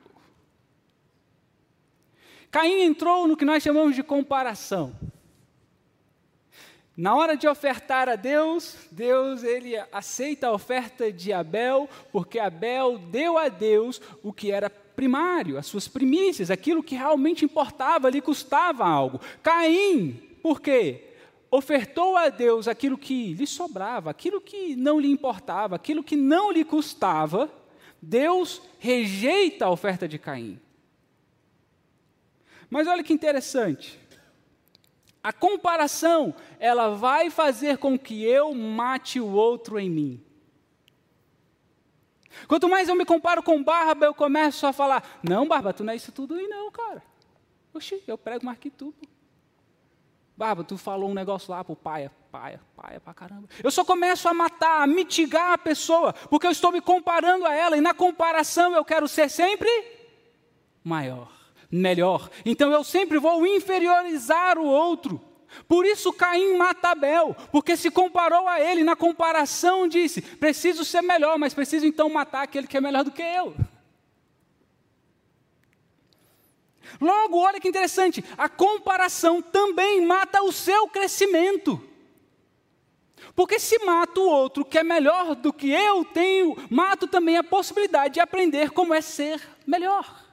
Caim 2.50 2.82
entrou 2.82 3.28
no 3.28 3.36
que 3.36 3.44
nós 3.44 3.62
chamamos 3.62 3.94
de 3.94 4.02
comparação. 4.02 4.92
Na 6.96 7.14
hora 7.14 7.36
de 7.36 7.46
ofertar 7.46 8.08
a 8.08 8.16
Deus, 8.16 8.74
Deus 8.90 9.42
ele 9.42 9.76
aceita 9.92 10.46
a 10.46 10.52
oferta 10.52 11.12
de 11.12 11.30
Abel, 11.30 11.88
porque 12.10 12.38
Abel 12.38 12.96
deu 12.96 13.36
a 13.36 13.48
Deus 13.48 14.00
o 14.22 14.32
que 14.32 14.50
era 14.50 14.70
primário, 14.70 15.58
as 15.58 15.66
suas 15.66 15.86
primícias, 15.86 16.50
aquilo 16.50 16.82
que 16.82 16.94
realmente 16.94 17.44
importava, 17.44 18.08
lhe 18.08 18.22
custava 18.22 18.86
algo. 18.86 19.20
Caim, 19.42 20.12
por 20.42 20.58
quê? 20.58 21.04
Ofertou 21.50 22.16
a 22.16 22.30
Deus 22.30 22.66
aquilo 22.66 22.96
que 22.96 23.34
lhe 23.34 23.46
sobrava, 23.46 24.10
aquilo 24.10 24.40
que 24.40 24.74
não 24.74 24.98
lhe 24.98 25.08
importava, 25.10 25.76
aquilo 25.76 26.02
que 26.02 26.16
não 26.16 26.50
lhe 26.50 26.64
custava. 26.64 27.50
Deus 28.00 28.62
rejeita 28.78 29.66
a 29.66 29.70
oferta 29.70 30.08
de 30.08 30.18
Caim. 30.18 30.58
Mas 32.70 32.88
olha 32.88 33.04
que 33.04 33.12
interessante. 33.12 34.05
A 35.26 35.33
comparação, 35.33 36.33
ela 36.56 36.90
vai 36.90 37.30
fazer 37.30 37.78
com 37.78 37.99
que 37.99 38.23
eu 38.23 38.54
mate 38.54 39.18
o 39.18 39.26
outro 39.26 39.76
em 39.76 39.90
mim. 39.90 40.25
Quanto 42.47 42.68
mais 42.68 42.88
eu 42.88 42.95
me 42.95 43.04
comparo 43.04 43.42
com 43.42 43.61
Barba, 43.61 44.06
eu 44.06 44.14
começo 44.14 44.64
a 44.68 44.73
falar: 44.73 45.02
Não, 45.28 45.49
Barba, 45.49 45.73
tu 45.73 45.83
não 45.83 45.92
é 45.92 45.97
isso 45.97 46.12
tudo 46.12 46.37
aí, 46.37 46.47
não, 46.47 46.71
cara. 46.71 47.02
Oxi, 47.75 48.00
eu 48.06 48.16
prego 48.16 48.47
mais 48.47 48.56
que 48.56 48.71
tu. 48.71 48.95
Barba, 50.37 50.62
tu 50.62 50.78
falou 50.78 51.11
um 51.11 51.14
negócio 51.14 51.50
lá 51.50 51.64
pro 51.64 51.75
pai, 51.75 52.09
paia, 52.30 52.61
paia 52.76 53.00
pra 53.00 53.12
caramba. 53.12 53.49
Eu 53.64 53.73
só 53.73 53.85
começo 53.85 54.28
a 54.28 54.33
matar, 54.33 54.85
a 54.85 54.87
mitigar 54.87 55.54
a 55.54 55.59
pessoa, 55.59 56.12
porque 56.30 56.47
eu 56.47 56.52
estou 56.52 56.71
me 56.71 56.80
comparando 56.80 57.47
a 57.47 57.52
ela, 57.52 57.76
e 57.76 57.80
na 57.80 57.92
comparação 57.92 58.76
eu 58.76 58.85
quero 58.85 59.09
ser 59.09 59.28
sempre 59.28 59.68
maior 60.85 61.36
melhor. 61.70 62.30
Então 62.44 62.70
eu 62.73 62.85
sempre 62.85 63.18
vou 63.18 63.46
inferiorizar 63.46 64.58
o 64.58 64.66
outro. 64.66 65.20
Por 65.68 65.87
isso 65.87 66.12
Caim 66.12 66.56
mata 66.56 66.90
Abel, 66.90 67.35
porque 67.50 67.76
se 67.76 67.90
comparou 67.90 68.46
a 68.49 68.61
ele, 68.61 68.85
na 68.85 68.96
comparação 68.96 69.88
disse: 69.88 70.20
preciso 70.20 70.85
ser 70.85 71.02
melhor, 71.02 71.38
mas 71.38 71.54
preciso 71.54 71.87
então 71.87 72.08
matar 72.11 72.42
aquele 72.42 72.66
que 72.66 72.76
é 72.76 72.80
melhor 72.80 73.04
do 73.04 73.11
que 73.11 73.23
eu. 73.23 73.54
Logo, 77.00 77.38
olha 77.38 77.61
que 77.61 77.68
interessante, 77.68 78.25
a 78.38 78.49
comparação 78.49 79.42
também 79.42 80.04
mata 80.04 80.42
o 80.42 80.52
seu 80.52 80.88
crescimento. 80.88 81.82
Porque 83.35 83.58
se 83.58 83.78
mato 83.85 84.23
o 84.23 84.30
outro 84.30 84.64
que 84.64 84.78
é 84.78 84.85
melhor 84.85 85.35
do 85.35 85.52
que 85.52 85.70
eu 85.70 86.04
tenho, 86.04 86.56
mato 86.70 87.06
também 87.06 87.37
a 87.37 87.44
possibilidade 87.44 88.14
de 88.14 88.20
aprender 88.20 88.70
como 88.70 88.94
é 88.94 89.00
ser 89.00 89.42
melhor. 89.66 90.25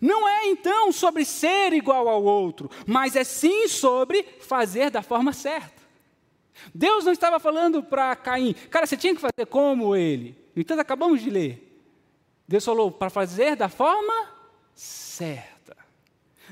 Não 0.00 0.28
é 0.28 0.46
então 0.46 0.92
sobre 0.92 1.24
ser 1.24 1.72
igual 1.72 2.08
ao 2.08 2.22
outro, 2.22 2.70
mas 2.86 3.16
é 3.16 3.24
sim 3.24 3.68
sobre 3.68 4.22
fazer 4.40 4.90
da 4.90 5.02
forma 5.02 5.32
certa. 5.32 5.82
Deus 6.74 7.04
não 7.04 7.12
estava 7.12 7.38
falando 7.38 7.82
para 7.82 8.14
Caim, 8.16 8.54
cara, 8.70 8.86
você 8.86 8.96
tinha 8.96 9.14
que 9.14 9.20
fazer 9.20 9.46
como 9.46 9.96
ele. 9.96 10.36
Então 10.56 10.78
acabamos 10.78 11.20
de 11.20 11.30
ler. 11.30 11.82
Deus 12.46 12.64
falou 12.64 12.90
para 12.90 13.10
fazer 13.10 13.56
da 13.56 13.68
forma 13.68 14.30
certa. 14.74 15.76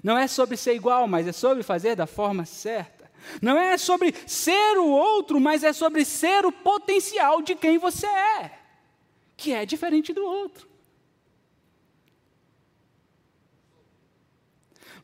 Não 0.03 0.17
é 0.19 0.27
sobre 0.27 0.57
ser 0.57 0.75
igual, 0.75 1.07
mas 1.07 1.27
é 1.29 1.33
sobre 1.33 1.63
fazer 1.63 1.95
da 1.95 2.07
forma 2.07 2.45
certa. 2.45 3.11
Não 3.41 3.57
é 3.57 3.79
sobre 3.79 4.15
ser 4.27 4.79
o 4.79 4.89
outro, 4.89 5.41
mas 5.41 5.63
é 5.63 5.73
sobre 5.73 6.05
ser 6.05 6.45
o 6.45 6.51
potencial 6.51 7.41
de 7.41 7.55
quem 7.55 7.79
você 7.79 8.07
é, 8.07 8.51
que 9.37 9.53
é 9.53 9.65
diferente 9.65 10.13
do 10.13 10.25
outro. 10.25 10.72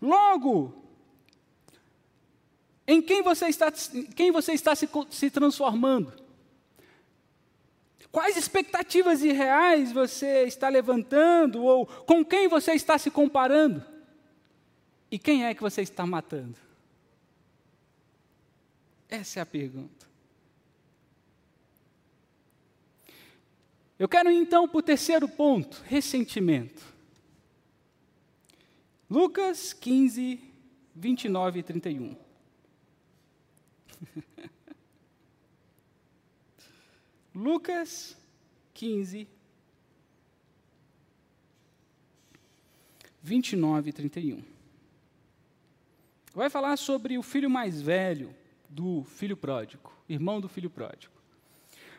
Logo, 0.00 0.75
em 2.87 3.02
quem 3.02 3.23
você 3.23 3.47
está, 3.49 3.73
quem 4.14 4.31
você 4.31 4.52
está 4.52 4.75
se, 4.75 4.88
se 5.11 5.31
transformando? 5.31 6.12
Quais 8.11 8.37
expectativas 8.37 9.23
irreais 9.23 9.93
você 9.93 10.45
está 10.45 10.69
levantando 10.69 11.62
ou 11.62 11.87
com 11.87 12.25
quem 12.25 12.49
você 12.49 12.73
está 12.73 12.97
se 12.97 13.11
comparando? 13.11 13.85
E 15.11 15.19
quem 15.19 15.45
é 15.45 15.55
que 15.55 15.61
você 15.61 15.83
está 15.83 16.07
matando? 16.07 16.59
Essa 19.09 19.40
é 19.40 19.43
a 19.43 19.47
pergunta. 19.47 20.07
Eu 23.99 24.09
quero 24.09 24.31
então 24.31 24.69
para 24.69 24.78
o 24.78 24.83
terceiro 24.83 25.28
ponto: 25.28 25.83
ressentimento. 25.87 26.98
Lucas 29.11 29.73
15, 29.73 30.38
29 30.95 31.61
e 31.61 31.62
31. 31.62 32.15
Lucas 37.35 38.19
15, 38.75 39.27
29 43.23 43.88
e 43.88 43.93
31. 43.93 44.43
Vai 46.35 46.50
falar 46.50 46.77
sobre 46.77 47.17
o 47.17 47.23
filho 47.23 47.49
mais 47.49 47.81
velho 47.81 48.35
do 48.69 49.05
filho 49.05 49.37
pródigo, 49.37 49.93
irmão 50.09 50.41
do 50.41 50.49
filho 50.49 50.69
pródigo. 50.69 51.15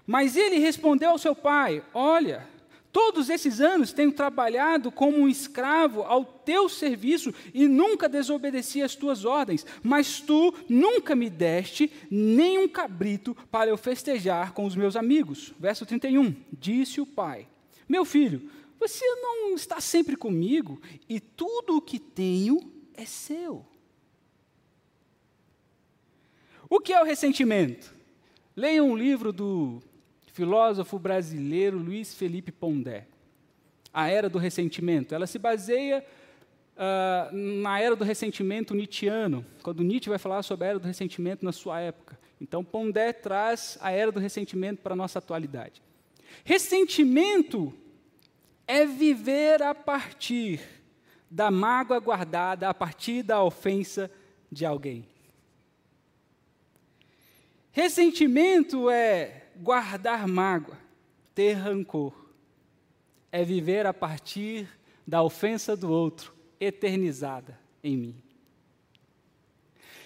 Mas 0.06 0.36
ele 0.36 0.60
respondeu 0.60 1.10
ao 1.10 1.18
seu 1.18 1.36
pai: 1.36 1.84
Olha, 1.94 2.48
Todos 2.92 3.30
esses 3.30 3.62
anos 3.62 3.94
tenho 3.94 4.12
trabalhado 4.12 4.92
como 4.92 5.18
um 5.18 5.28
escravo 5.28 6.02
ao 6.02 6.26
teu 6.26 6.68
serviço 6.68 7.34
e 7.54 7.68
nunca 7.68 8.10
desobedeci 8.10 8.82
às 8.82 8.96
tuas 8.96 9.26
ordens, 9.26 9.66
mas 9.84 10.20
tu 10.20 10.54
nunca 10.68 11.16
me 11.16 11.30
deste 11.30 11.92
nem 12.10 12.58
um 12.58 12.68
cabrito 12.68 13.38
para 13.52 13.70
eu 13.70 13.78
festejar 13.78 14.54
com 14.54 14.66
os 14.66 14.76
meus 14.76 14.96
amigos. 14.96 15.54
Verso 15.60 15.86
31. 15.86 16.36
Disse 16.52 17.00
o 17.00 17.06
pai: 17.06 17.48
Meu 17.88 18.04
filho, 18.04 18.50
você 18.80 19.06
não 19.22 19.54
está 19.54 19.80
sempre 19.80 20.16
comigo 20.16 20.82
e 21.08 21.20
tudo 21.20 21.78
o 21.78 21.82
que 21.82 22.00
tenho 22.00 22.60
é 22.96 23.06
seu. 23.06 23.64
O 26.68 26.80
que 26.80 26.94
é 26.94 27.02
o 27.02 27.06
ressentimento? 27.06 27.94
Leia 28.56 28.84
um 28.84 28.96
livro 28.96 29.32
do 29.32 29.82
filósofo 30.40 30.98
brasileiro 30.98 31.78
Luiz 31.78 32.14
Felipe 32.14 32.50
Pondé. 32.50 33.06
A 33.94 34.08
era 34.08 34.30
do 34.30 34.38
ressentimento. 34.38 35.14
Ela 35.14 35.28
se 35.28 35.38
baseia 35.38 36.02
uh, 36.78 37.36
na 37.62 37.78
era 37.82 37.94
do 37.94 38.06
ressentimento 38.06 38.74
nietzschiano, 38.74 39.46
quando 39.62 39.84
Nietzsche 39.84 40.08
vai 40.08 40.18
falar 40.18 40.42
sobre 40.44 40.66
a 40.66 40.70
era 40.70 40.80
do 40.80 40.88
ressentimento 40.88 41.44
na 41.44 41.52
sua 41.52 41.82
época. 41.82 42.18
Então, 42.40 42.64
Pondé 42.64 43.12
traz 43.12 43.78
a 43.82 43.92
era 43.92 44.14
do 44.14 44.20
ressentimento 44.20 44.82
para 44.82 44.94
a 44.94 44.96
nossa 44.96 45.20
atualidade. 45.20 45.82
Ressentimento 46.46 47.74
é 48.66 48.86
viver 48.86 49.62
a 49.62 49.76
partir 49.76 50.62
da 51.30 51.52
mágoa 51.52 52.00
guardada, 52.00 52.70
a 52.70 52.74
partir 52.74 53.24
da 53.24 53.44
ofensa 53.44 54.10
de 54.50 54.66
alguém. 54.66 55.06
Ressentimento 57.74 58.90
é 58.90 59.39
guardar 59.62 60.28
mágoa, 60.28 60.78
ter 61.36 61.54
rancor, 61.54 62.14
é 63.32 63.44
viver 63.44 63.86
a 63.86 63.94
partir 63.94 64.68
da 65.06 65.22
ofensa 65.22 65.76
do 65.76 65.92
outro, 65.92 66.34
eternizada 66.60 67.60
em 67.84 67.98
mim. 67.98 68.24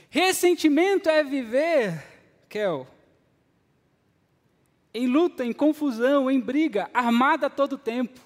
Ressentimento 0.09 1.09
é 1.09 1.23
viver, 1.23 2.03
Kel, 2.47 2.87
em 4.93 5.07
luta, 5.07 5.43
em 5.43 5.51
confusão, 5.51 6.29
em 6.29 6.39
briga, 6.39 6.89
armada 6.93 7.47
a 7.47 7.49
todo 7.49 7.77
tempo, 7.77 8.19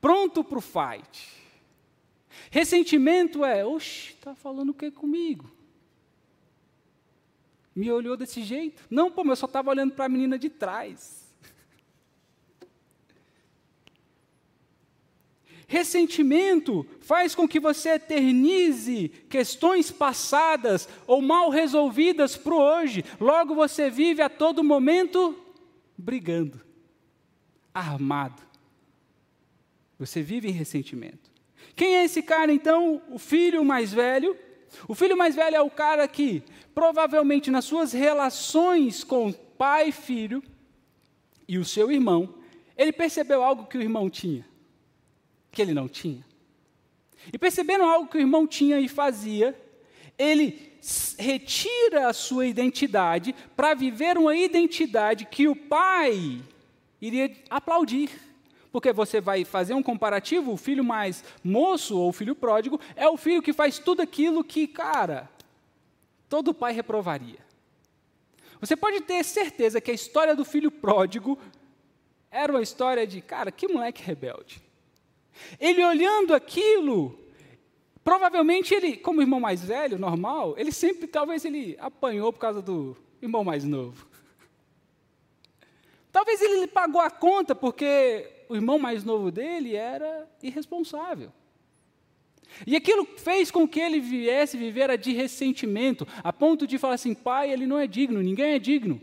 pronto 0.00 0.42
para 0.42 0.58
o 0.58 0.60
fight. 0.60 1.38
Ressentimento 2.50 3.44
é, 3.44 3.64
oxe, 3.64 4.14
está 4.14 4.34
falando 4.34 4.70
o 4.70 4.74
que 4.74 4.90
comigo? 4.90 5.57
Me 7.78 7.92
olhou 7.92 8.16
desse 8.16 8.42
jeito. 8.42 8.82
Não, 8.90 9.08
pô, 9.08 9.22
mas 9.22 9.30
eu 9.30 9.36
só 9.36 9.46
estava 9.46 9.70
olhando 9.70 9.94
para 9.94 10.06
a 10.06 10.08
menina 10.08 10.36
de 10.36 10.50
trás. 10.50 11.28
Ressentimento 15.68 16.84
faz 17.00 17.36
com 17.36 17.46
que 17.46 17.60
você 17.60 17.90
eternize 17.90 19.10
questões 19.28 19.92
passadas 19.92 20.88
ou 21.06 21.22
mal 21.22 21.50
resolvidas 21.50 22.36
para 22.36 22.54
hoje. 22.54 23.04
Logo 23.20 23.54
você 23.54 23.88
vive 23.88 24.22
a 24.22 24.28
todo 24.28 24.64
momento 24.64 25.38
brigando, 25.96 26.60
armado. 27.72 28.42
Você 30.00 30.20
vive 30.20 30.48
em 30.48 30.52
ressentimento. 30.52 31.30
Quem 31.76 31.96
é 31.96 32.04
esse 32.04 32.22
cara 32.22 32.52
então? 32.52 33.00
O 33.08 33.20
filho 33.20 33.64
mais 33.64 33.92
velho 33.92 34.36
o 34.86 34.94
filho 34.94 35.16
mais 35.16 35.34
velho 35.34 35.56
é 35.56 35.60
o 35.60 35.70
cara 35.70 36.06
que, 36.06 36.42
provavelmente 36.74 37.50
nas 37.50 37.64
suas 37.64 37.92
relações 37.92 39.02
com 39.02 39.32
pai 39.32 39.88
e 39.88 39.92
filho 39.92 40.42
e 41.46 41.58
o 41.58 41.64
seu 41.64 41.90
irmão, 41.90 42.34
ele 42.76 42.92
percebeu 42.92 43.42
algo 43.42 43.66
que 43.66 43.76
o 43.76 43.82
irmão 43.82 44.08
tinha, 44.08 44.46
que 45.50 45.60
ele 45.60 45.74
não 45.74 45.88
tinha. 45.88 46.24
E 47.32 47.38
percebendo 47.38 47.84
algo 47.84 48.08
que 48.08 48.16
o 48.16 48.20
irmão 48.20 48.46
tinha 48.46 48.78
e 48.80 48.88
fazia, 48.88 49.58
ele 50.16 50.68
retira 51.18 52.08
a 52.08 52.12
sua 52.12 52.46
identidade 52.46 53.34
para 53.56 53.74
viver 53.74 54.16
uma 54.16 54.36
identidade 54.36 55.24
que 55.24 55.48
o 55.48 55.56
pai 55.56 56.40
iria 57.00 57.34
aplaudir. 57.50 58.27
Porque 58.78 58.92
você 58.92 59.20
vai 59.20 59.44
fazer 59.44 59.74
um 59.74 59.82
comparativo, 59.82 60.52
o 60.52 60.56
filho 60.56 60.84
mais 60.84 61.24
moço 61.42 61.98
ou 61.98 62.10
o 62.10 62.12
filho 62.12 62.32
pródigo 62.32 62.80
é 62.94 63.08
o 63.08 63.16
filho 63.16 63.42
que 63.42 63.52
faz 63.52 63.80
tudo 63.80 64.00
aquilo 64.00 64.44
que, 64.44 64.68
cara, 64.68 65.28
todo 66.28 66.54
pai 66.54 66.72
reprovaria. 66.72 67.40
Você 68.60 68.76
pode 68.76 69.00
ter 69.00 69.24
certeza 69.24 69.80
que 69.80 69.90
a 69.90 69.94
história 69.94 70.36
do 70.36 70.44
filho 70.44 70.70
pródigo 70.70 71.36
era 72.30 72.52
uma 72.52 72.62
história 72.62 73.04
de, 73.04 73.20
cara, 73.20 73.50
que 73.50 73.66
moleque 73.66 74.00
rebelde. 74.00 74.62
Ele 75.58 75.84
olhando 75.84 76.32
aquilo, 76.32 77.18
provavelmente 78.04 78.72
ele, 78.72 78.96
como 78.96 79.20
irmão 79.20 79.40
mais 79.40 79.60
velho, 79.60 79.98
normal, 79.98 80.54
ele 80.56 80.70
sempre, 80.70 81.08
talvez 81.08 81.44
ele 81.44 81.76
apanhou 81.80 82.32
por 82.32 82.38
causa 82.38 82.62
do 82.62 82.96
irmão 83.20 83.42
mais 83.42 83.64
novo. 83.64 84.06
Talvez 86.12 86.40
ele 86.40 86.68
pagou 86.68 87.00
a 87.00 87.10
conta 87.10 87.56
porque 87.56 88.37
o 88.48 88.54
irmão 88.54 88.78
mais 88.78 89.04
novo 89.04 89.30
dele 89.30 89.74
era 89.74 90.28
irresponsável. 90.42 91.32
E 92.66 92.74
aquilo 92.74 93.06
fez 93.16 93.50
com 93.50 93.68
que 93.68 93.78
ele 93.78 94.00
viesse 94.00 94.56
viver 94.56 94.90
a 94.90 94.96
de 94.96 95.12
ressentimento, 95.12 96.08
a 96.24 96.32
ponto 96.32 96.66
de 96.66 96.78
falar 96.78 96.94
assim: 96.94 97.14
pai, 97.14 97.50
ele 97.50 97.66
não 97.66 97.78
é 97.78 97.86
digno, 97.86 98.22
ninguém 98.22 98.54
é 98.54 98.58
digno. 98.58 99.00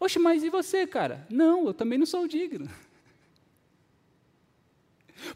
Oxe, 0.00 0.18
mas 0.18 0.44
e 0.44 0.50
você, 0.50 0.86
cara? 0.86 1.26
Não, 1.30 1.66
eu 1.66 1.74
também 1.74 1.98
não 1.98 2.06
sou 2.06 2.28
digno. 2.28 2.68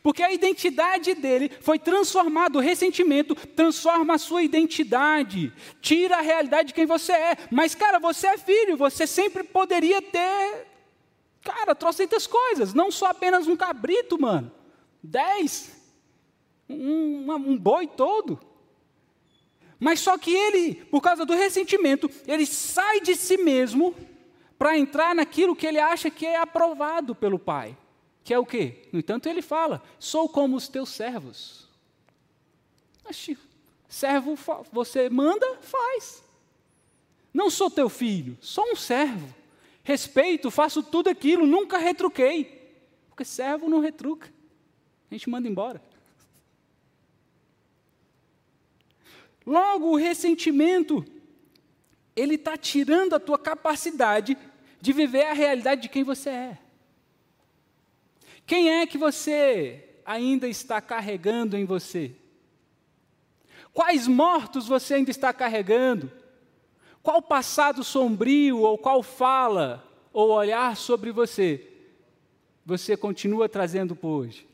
Porque 0.02 0.22
a 0.22 0.32
identidade 0.32 1.14
dele 1.14 1.50
foi 1.60 1.78
transformada, 1.78 2.58
o 2.58 2.60
ressentimento 2.60 3.34
transforma 3.34 4.14
a 4.14 4.18
sua 4.18 4.42
identidade, 4.42 5.52
tira 5.80 6.18
a 6.18 6.20
realidade 6.20 6.68
de 6.68 6.74
quem 6.74 6.86
você 6.86 7.12
é. 7.12 7.36
Mas, 7.50 7.74
cara, 7.74 7.98
você 7.98 8.28
é 8.28 8.38
filho, 8.38 8.76
você 8.76 9.04
sempre 9.06 9.42
poderia 9.42 10.00
ter 10.00 10.71
Cara, 11.42 11.74
trocentas 11.74 12.26
coisas, 12.26 12.72
não 12.72 12.90
só 12.90 13.06
apenas 13.06 13.46
um 13.48 13.56
cabrito, 13.56 14.20
mano. 14.20 14.50
Dez. 15.02 15.72
Um, 16.68 17.30
um 17.32 17.58
boi 17.58 17.86
todo. 17.86 18.38
Mas 19.78 19.98
só 19.98 20.16
que 20.16 20.32
ele, 20.32 20.76
por 20.84 21.00
causa 21.00 21.26
do 21.26 21.34
ressentimento, 21.34 22.08
ele 22.26 22.46
sai 22.46 23.00
de 23.00 23.16
si 23.16 23.36
mesmo 23.36 23.94
para 24.56 24.78
entrar 24.78 25.14
naquilo 25.14 25.56
que 25.56 25.66
ele 25.66 25.80
acha 25.80 26.08
que 26.08 26.24
é 26.24 26.36
aprovado 26.36 27.14
pelo 27.14 27.38
pai. 27.38 27.76
Que 28.22 28.32
é 28.32 28.38
o 28.38 28.46
quê? 28.46 28.88
No 28.92 29.00
entanto, 29.00 29.28
ele 29.28 29.42
fala: 29.42 29.82
sou 29.98 30.28
como 30.28 30.56
os 30.56 30.68
teus 30.68 30.90
servos. 30.90 31.68
servo, 33.88 34.38
você 34.70 35.10
manda, 35.10 35.58
faz. 35.60 36.22
Não 37.34 37.50
sou 37.50 37.68
teu 37.68 37.88
filho, 37.88 38.38
sou 38.40 38.70
um 38.70 38.76
servo 38.76 39.41
respeito, 39.82 40.50
faço 40.50 40.82
tudo 40.82 41.08
aquilo, 41.08 41.46
nunca 41.46 41.78
retruquei. 41.78 42.60
Porque 43.08 43.24
servo 43.24 43.68
não 43.68 43.80
retruca. 43.80 44.32
A 45.10 45.14
gente 45.14 45.28
manda 45.28 45.48
embora. 45.48 45.82
Logo, 49.44 49.90
o 49.90 49.96
ressentimento, 49.96 51.04
ele 52.14 52.36
está 52.36 52.56
tirando 52.56 53.14
a 53.14 53.20
tua 53.20 53.38
capacidade 53.38 54.38
de 54.80 54.92
viver 54.92 55.26
a 55.26 55.32
realidade 55.32 55.82
de 55.82 55.88
quem 55.88 56.02
você 56.02 56.30
é. 56.30 56.58
Quem 58.46 58.70
é 58.70 58.86
que 58.86 58.98
você 58.98 60.00
ainda 60.04 60.48
está 60.48 60.80
carregando 60.80 61.56
em 61.56 61.64
você? 61.64 62.14
Quais 63.72 64.06
mortos 64.06 64.66
você 64.66 64.94
ainda 64.94 65.10
está 65.10 65.32
carregando? 65.32 66.10
Qual 67.02 67.20
passado 67.20 67.82
sombrio 67.82 68.60
ou 68.60 68.78
qual 68.78 69.02
fala 69.02 69.84
ou 70.12 70.30
olhar 70.30 70.76
sobre 70.76 71.10
você 71.10 71.68
você 72.64 72.96
continua 72.96 73.48
trazendo 73.48 73.96
por 73.96 74.08
hoje? 74.08 74.48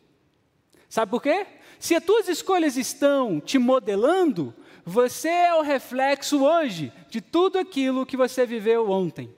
Sabe 0.89 1.11
por 1.11 1.23
quê? 1.23 1.47
Se 1.79 1.95
as 1.95 2.03
tuas 2.03 2.27
escolhas 2.27 2.77
estão 2.77 3.39
te 3.39 3.59
modelando, 3.59 4.55
você 4.85 5.29
é 5.29 5.55
o 5.55 5.61
reflexo 5.61 6.43
hoje 6.43 6.91
de 7.11 7.21
tudo 7.21 7.59
aquilo 7.59 8.07
que 8.07 8.17
você 8.17 8.47
viveu 8.47 8.91
ontem. 8.91 9.33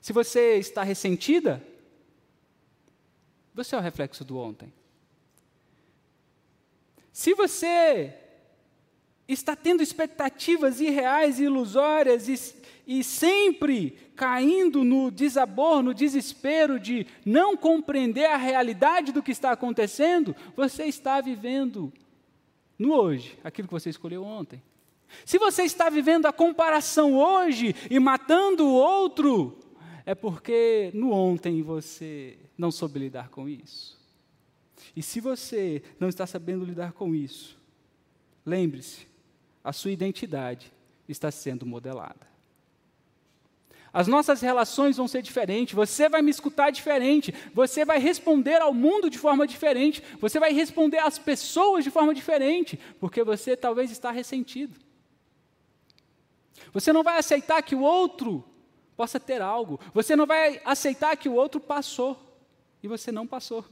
Se 0.00 0.12
você 0.12 0.56
está 0.56 0.82
ressentida, 0.82 1.66
você 3.54 3.74
é 3.74 3.78
o 3.78 3.82
reflexo 3.82 4.24
do 4.24 4.36
ontem. 4.36 4.72
Se 7.12 7.34
você 7.34 8.21
está 9.28 9.54
tendo 9.56 9.82
expectativas 9.82 10.80
irreais 10.80 11.38
ilusórias 11.38 12.28
e, 12.28 12.54
e 12.86 13.04
sempre 13.04 13.96
caindo 14.16 14.84
no 14.84 15.10
desabor, 15.10 15.82
no 15.82 15.94
desespero 15.94 16.78
de 16.78 17.06
não 17.24 17.56
compreender 17.56 18.26
a 18.26 18.36
realidade 18.36 19.12
do 19.12 19.22
que 19.22 19.32
está 19.32 19.52
acontecendo, 19.52 20.34
você 20.54 20.84
está 20.84 21.20
vivendo 21.20 21.92
no 22.78 22.92
hoje 22.94 23.38
aquilo 23.42 23.68
que 23.68 23.74
você 23.74 23.90
escolheu 23.90 24.24
ontem. 24.24 24.62
Se 25.24 25.38
você 25.38 25.62
está 25.62 25.90
vivendo 25.90 26.26
a 26.26 26.32
comparação 26.32 27.14
hoje 27.14 27.74
e 27.90 27.98
matando 27.98 28.66
o 28.66 28.72
outro, 28.72 29.58
é 30.06 30.14
porque 30.14 30.90
no 30.94 31.12
ontem 31.12 31.62
você 31.62 32.38
não 32.56 32.70
soube 32.70 32.98
lidar 32.98 33.28
com 33.28 33.48
isso. 33.48 34.00
E 34.96 35.02
se 35.02 35.20
você 35.20 35.82
não 35.98 36.08
está 36.08 36.26
sabendo 36.26 36.64
lidar 36.64 36.92
com 36.92 37.14
isso, 37.14 37.58
lembre-se, 38.44 39.06
a 39.64 39.72
sua 39.72 39.90
identidade 39.90 40.72
está 41.08 41.30
sendo 41.30 41.66
modelada. 41.66 42.32
As 43.92 44.08
nossas 44.08 44.40
relações 44.40 44.96
vão 44.96 45.06
ser 45.06 45.20
diferentes, 45.20 45.74
você 45.74 46.08
vai 46.08 46.22
me 46.22 46.30
escutar 46.30 46.70
diferente, 46.70 47.34
você 47.52 47.84
vai 47.84 47.98
responder 47.98 48.62
ao 48.62 48.72
mundo 48.72 49.10
de 49.10 49.18
forma 49.18 49.46
diferente, 49.46 50.02
você 50.18 50.40
vai 50.40 50.52
responder 50.52 50.98
às 50.98 51.18
pessoas 51.18 51.84
de 51.84 51.90
forma 51.90 52.14
diferente, 52.14 52.80
porque 52.98 53.22
você 53.22 53.54
talvez 53.54 53.90
está 53.90 54.10
ressentido. 54.10 54.80
Você 56.72 56.90
não 56.90 57.02
vai 57.02 57.18
aceitar 57.18 57.62
que 57.62 57.74
o 57.74 57.82
outro 57.82 58.42
possa 58.96 59.20
ter 59.20 59.42
algo, 59.42 59.78
você 59.92 60.16
não 60.16 60.24
vai 60.24 60.62
aceitar 60.64 61.14
que 61.16 61.28
o 61.28 61.34
outro 61.34 61.60
passou 61.60 62.18
e 62.82 62.88
você 62.88 63.12
não 63.12 63.26
passou. 63.26 63.62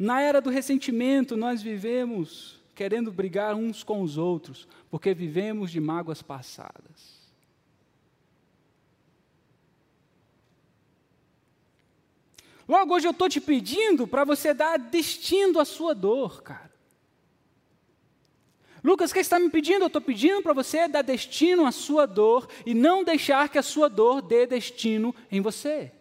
Na 0.00 0.22
era 0.22 0.40
do 0.40 0.48
ressentimento, 0.48 1.36
nós 1.36 1.60
vivemos 1.60 2.58
querendo 2.74 3.12
brigar 3.12 3.54
uns 3.54 3.82
com 3.82 4.00
os 4.00 4.16
outros, 4.16 4.66
porque 4.90 5.12
vivemos 5.12 5.70
de 5.70 5.78
mágoas 5.78 6.22
passadas. 6.22 7.20
Logo, 12.66 12.94
hoje 12.94 13.06
eu 13.06 13.10
estou 13.10 13.28
te 13.28 13.42
pedindo 13.42 14.06
para 14.06 14.24
você 14.24 14.54
dar 14.54 14.78
destino 14.78 15.60
à 15.60 15.66
sua 15.66 15.94
dor, 15.94 16.42
cara. 16.42 16.72
Lucas, 18.82 19.10
o 19.10 19.12
que 19.12 19.20
está 19.20 19.38
me 19.38 19.50
pedindo? 19.50 19.82
Eu 19.82 19.88
estou 19.88 20.00
pedindo 20.00 20.40
para 20.40 20.54
você 20.54 20.88
dar 20.88 21.02
destino 21.02 21.66
à 21.66 21.72
sua 21.72 22.06
dor 22.06 22.48
e 22.64 22.72
não 22.72 23.04
deixar 23.04 23.50
que 23.50 23.58
a 23.58 23.62
sua 23.62 23.90
dor 23.90 24.22
dê 24.22 24.46
destino 24.46 25.14
em 25.30 25.42
você. 25.42 25.92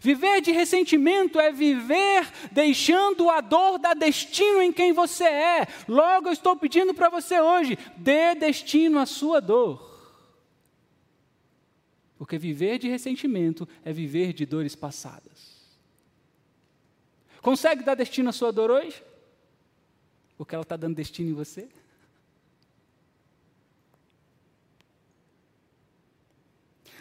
Viver 0.00 0.40
de 0.40 0.52
ressentimento 0.52 1.38
é 1.38 1.52
viver 1.52 2.30
deixando 2.50 3.28
a 3.28 3.40
dor 3.40 3.78
dar 3.78 3.94
destino 3.94 4.62
em 4.62 4.72
quem 4.72 4.92
você 4.92 5.24
é. 5.24 5.66
Logo, 5.88 6.28
eu 6.28 6.32
estou 6.32 6.56
pedindo 6.56 6.94
para 6.94 7.08
você 7.08 7.40
hoje: 7.40 7.78
dê 7.96 8.34
destino 8.34 8.98
à 8.98 9.06
sua 9.06 9.40
dor. 9.40 9.90
Porque 12.16 12.38
viver 12.38 12.78
de 12.78 12.88
ressentimento 12.88 13.68
é 13.84 13.92
viver 13.92 14.32
de 14.32 14.46
dores 14.46 14.76
passadas. 14.76 15.52
Consegue 17.40 17.82
dar 17.82 17.96
destino 17.96 18.28
à 18.28 18.32
sua 18.32 18.52
dor 18.52 18.70
hoje? 18.70 19.02
Porque 20.38 20.54
ela 20.54 20.62
está 20.62 20.76
dando 20.76 20.94
destino 20.94 21.30
em 21.30 21.34
você? 21.34 21.68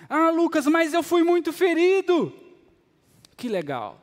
Ah, 0.09 0.31
Lucas, 0.31 0.65
mas 0.65 0.93
eu 0.93 1.03
fui 1.03 1.23
muito 1.23 1.53
ferido. 1.53 2.40
Que 3.41 3.49
legal. 3.49 3.99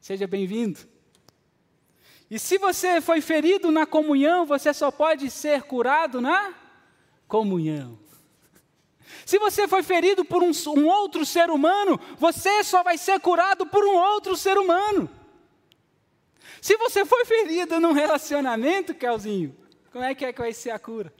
Seja 0.00 0.24
bem-vindo. 0.24 0.78
E 2.30 2.38
se 2.38 2.58
você 2.58 3.00
foi 3.00 3.20
ferido 3.20 3.72
na 3.72 3.84
comunhão, 3.84 4.46
você 4.46 4.72
só 4.72 4.88
pode 4.92 5.28
ser 5.28 5.64
curado 5.64 6.20
na 6.20 6.54
comunhão. 7.26 7.98
Se 9.26 9.36
você 9.36 9.66
foi 9.66 9.82
ferido 9.82 10.24
por 10.24 10.44
um, 10.44 10.52
um, 10.76 10.86
outro 10.86 11.26
ser 11.26 11.50
humano, 11.50 11.98
você 12.16 12.62
só 12.62 12.84
vai 12.84 12.96
ser 12.96 13.18
curado 13.18 13.66
por 13.66 13.84
um 13.84 13.96
outro 13.96 14.36
ser 14.36 14.58
humano. 14.58 15.10
Se 16.62 16.76
você 16.76 17.04
foi 17.04 17.24
ferido 17.24 17.80
num 17.80 17.90
relacionamento, 17.90 18.94
Calzinho, 18.94 19.56
como 19.90 20.04
é 20.04 20.14
que 20.14 20.24
é 20.24 20.32
que 20.32 20.40
vai 20.40 20.52
ser 20.52 20.70
a 20.70 20.78
cura? 20.78 21.12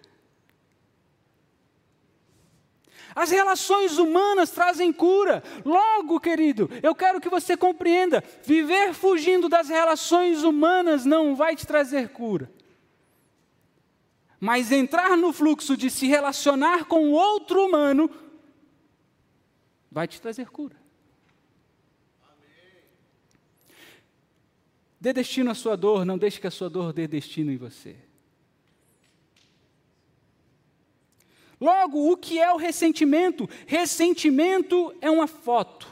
As 3.14 3.30
relações 3.30 3.98
humanas 3.98 4.50
trazem 4.50 4.92
cura. 4.92 5.42
Logo, 5.64 6.18
querido, 6.18 6.68
eu 6.82 6.94
quero 6.94 7.20
que 7.20 7.28
você 7.28 7.56
compreenda: 7.56 8.22
viver 8.42 8.92
fugindo 8.92 9.48
das 9.48 9.68
relações 9.68 10.42
humanas 10.42 11.04
não 11.04 11.36
vai 11.36 11.54
te 11.54 11.66
trazer 11.66 12.08
cura. 12.08 12.50
Mas 14.40 14.72
entrar 14.72 15.16
no 15.16 15.32
fluxo 15.32 15.76
de 15.76 15.88
se 15.88 16.06
relacionar 16.06 16.84
com 16.84 17.12
outro 17.12 17.64
humano 17.64 18.10
vai 19.90 20.08
te 20.08 20.20
trazer 20.20 20.50
cura. 20.50 20.76
Dê 25.00 25.12
destino 25.12 25.50
à 25.50 25.54
sua 25.54 25.76
dor, 25.76 26.04
não 26.04 26.18
deixe 26.18 26.40
que 26.40 26.46
a 26.46 26.50
sua 26.50 26.68
dor 26.68 26.92
dê 26.92 27.06
destino 27.06 27.52
em 27.52 27.56
você. 27.56 27.94
Logo, 31.64 32.12
o 32.12 32.16
que 32.18 32.38
é 32.38 32.52
o 32.52 32.58
ressentimento? 32.58 33.48
Ressentimento 33.66 34.94
é 35.00 35.10
uma 35.10 35.26
foto. 35.26 35.88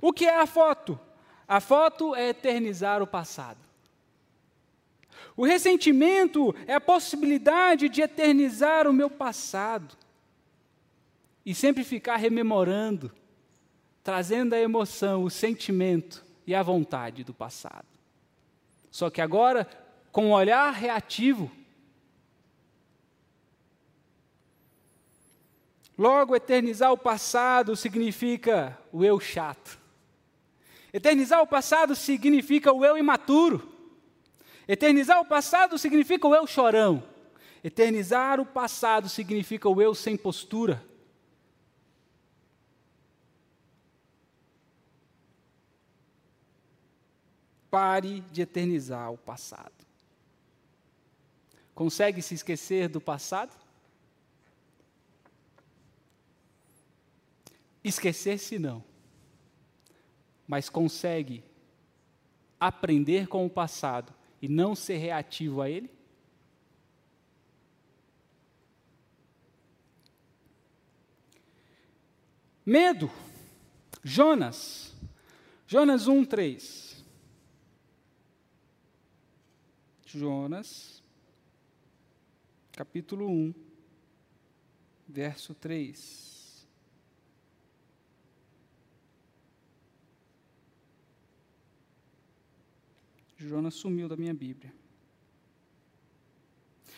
O 0.00 0.14
que 0.14 0.24
é 0.24 0.40
a 0.40 0.46
foto? 0.46 0.98
A 1.46 1.60
foto 1.60 2.14
é 2.14 2.30
eternizar 2.30 3.02
o 3.02 3.06
passado. 3.06 3.58
O 5.36 5.44
ressentimento 5.44 6.54
é 6.66 6.72
a 6.72 6.80
possibilidade 6.80 7.90
de 7.90 8.00
eternizar 8.00 8.88
o 8.88 8.94
meu 8.94 9.10
passado 9.10 9.94
e 11.44 11.54
sempre 11.54 11.84
ficar 11.84 12.16
rememorando, 12.16 13.12
trazendo 14.02 14.54
a 14.54 14.58
emoção, 14.58 15.22
o 15.22 15.28
sentimento 15.28 16.24
e 16.46 16.54
a 16.54 16.62
vontade 16.62 17.22
do 17.22 17.34
passado. 17.34 17.86
Só 18.90 19.10
que 19.10 19.20
agora, 19.20 19.68
com 20.10 20.28
um 20.28 20.32
olhar 20.32 20.72
reativo, 20.72 21.52
Logo, 25.98 26.36
eternizar 26.36 26.92
o 26.92 26.98
passado 26.98 27.74
significa 27.74 28.78
o 28.92 29.02
eu 29.02 29.18
chato. 29.18 29.78
Eternizar 30.92 31.42
o 31.42 31.46
passado 31.46 31.94
significa 31.94 32.72
o 32.72 32.84
eu 32.84 32.98
imaturo. 32.98 33.66
Eternizar 34.68 35.20
o 35.20 35.24
passado 35.24 35.78
significa 35.78 36.28
o 36.28 36.34
eu 36.34 36.46
chorão. 36.46 37.02
Eternizar 37.64 38.40
o 38.40 38.46
passado 38.46 39.08
significa 39.08 39.68
o 39.68 39.80
eu 39.80 39.94
sem 39.94 40.16
postura. 40.16 40.84
Pare 47.70 48.20
de 48.32 48.42
eternizar 48.42 49.12
o 49.12 49.18
passado. 49.18 49.72
Consegue 51.74 52.22
se 52.22 52.34
esquecer 52.34 52.88
do 52.88 53.00
passado? 53.00 53.65
Esquecer-se 57.88 58.58
não, 58.58 58.82
mas 60.44 60.68
consegue 60.68 61.44
aprender 62.58 63.28
com 63.28 63.46
o 63.46 63.50
passado 63.50 64.12
e 64.42 64.48
não 64.48 64.74
ser 64.74 64.96
reativo 64.96 65.62
a 65.62 65.70
ele? 65.70 65.88
Medo. 72.64 73.08
Jonas. 74.02 74.92
Jonas 75.68 76.08
1, 76.08 76.24
3. 76.24 77.04
Jonas, 80.06 81.02
capítulo 82.72 83.28
1, 83.28 83.54
verso 85.08 85.54
3. 85.54 86.35
Jonas 93.36 93.74
sumiu 93.74 94.08
da 94.08 94.16
minha 94.16 94.34
Bíblia. 94.34 94.72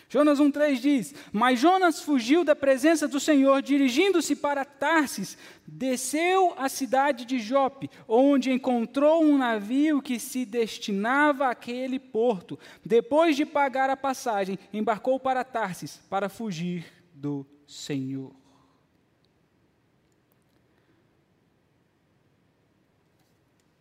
Jonas 0.09 0.38
1,3 0.38 0.77
diz: 0.77 1.14
Mas 1.33 1.61
Jonas 1.61 2.01
fugiu 2.01 2.42
da 2.42 2.57
presença 2.57 3.07
do 3.07 3.20
Senhor, 3.20 3.61
dirigindo-se 3.61 4.35
para 4.35 4.64
Tarsis, 4.64 5.37
desceu 5.66 6.55
à 6.57 6.68
cidade 6.68 7.27
de 7.27 7.38
Jope, 7.38 7.90
onde 8.07 8.51
encontrou 8.51 9.22
um 9.22 9.37
navio 9.37 10.01
que 10.01 10.18
se 10.18 10.46
destinava 10.46 11.48
àquele 11.48 11.98
porto. 11.98 12.59
Depois 12.83 13.37
de 13.37 13.44
pagar 13.44 13.90
a 13.90 13.96
passagem, 13.96 14.59
embarcou 14.72 15.20
para 15.20 15.44
Tarsis 15.44 16.01
para 16.09 16.31
fugir 16.31 16.87
do 17.12 17.44
Senhor. 17.66 18.35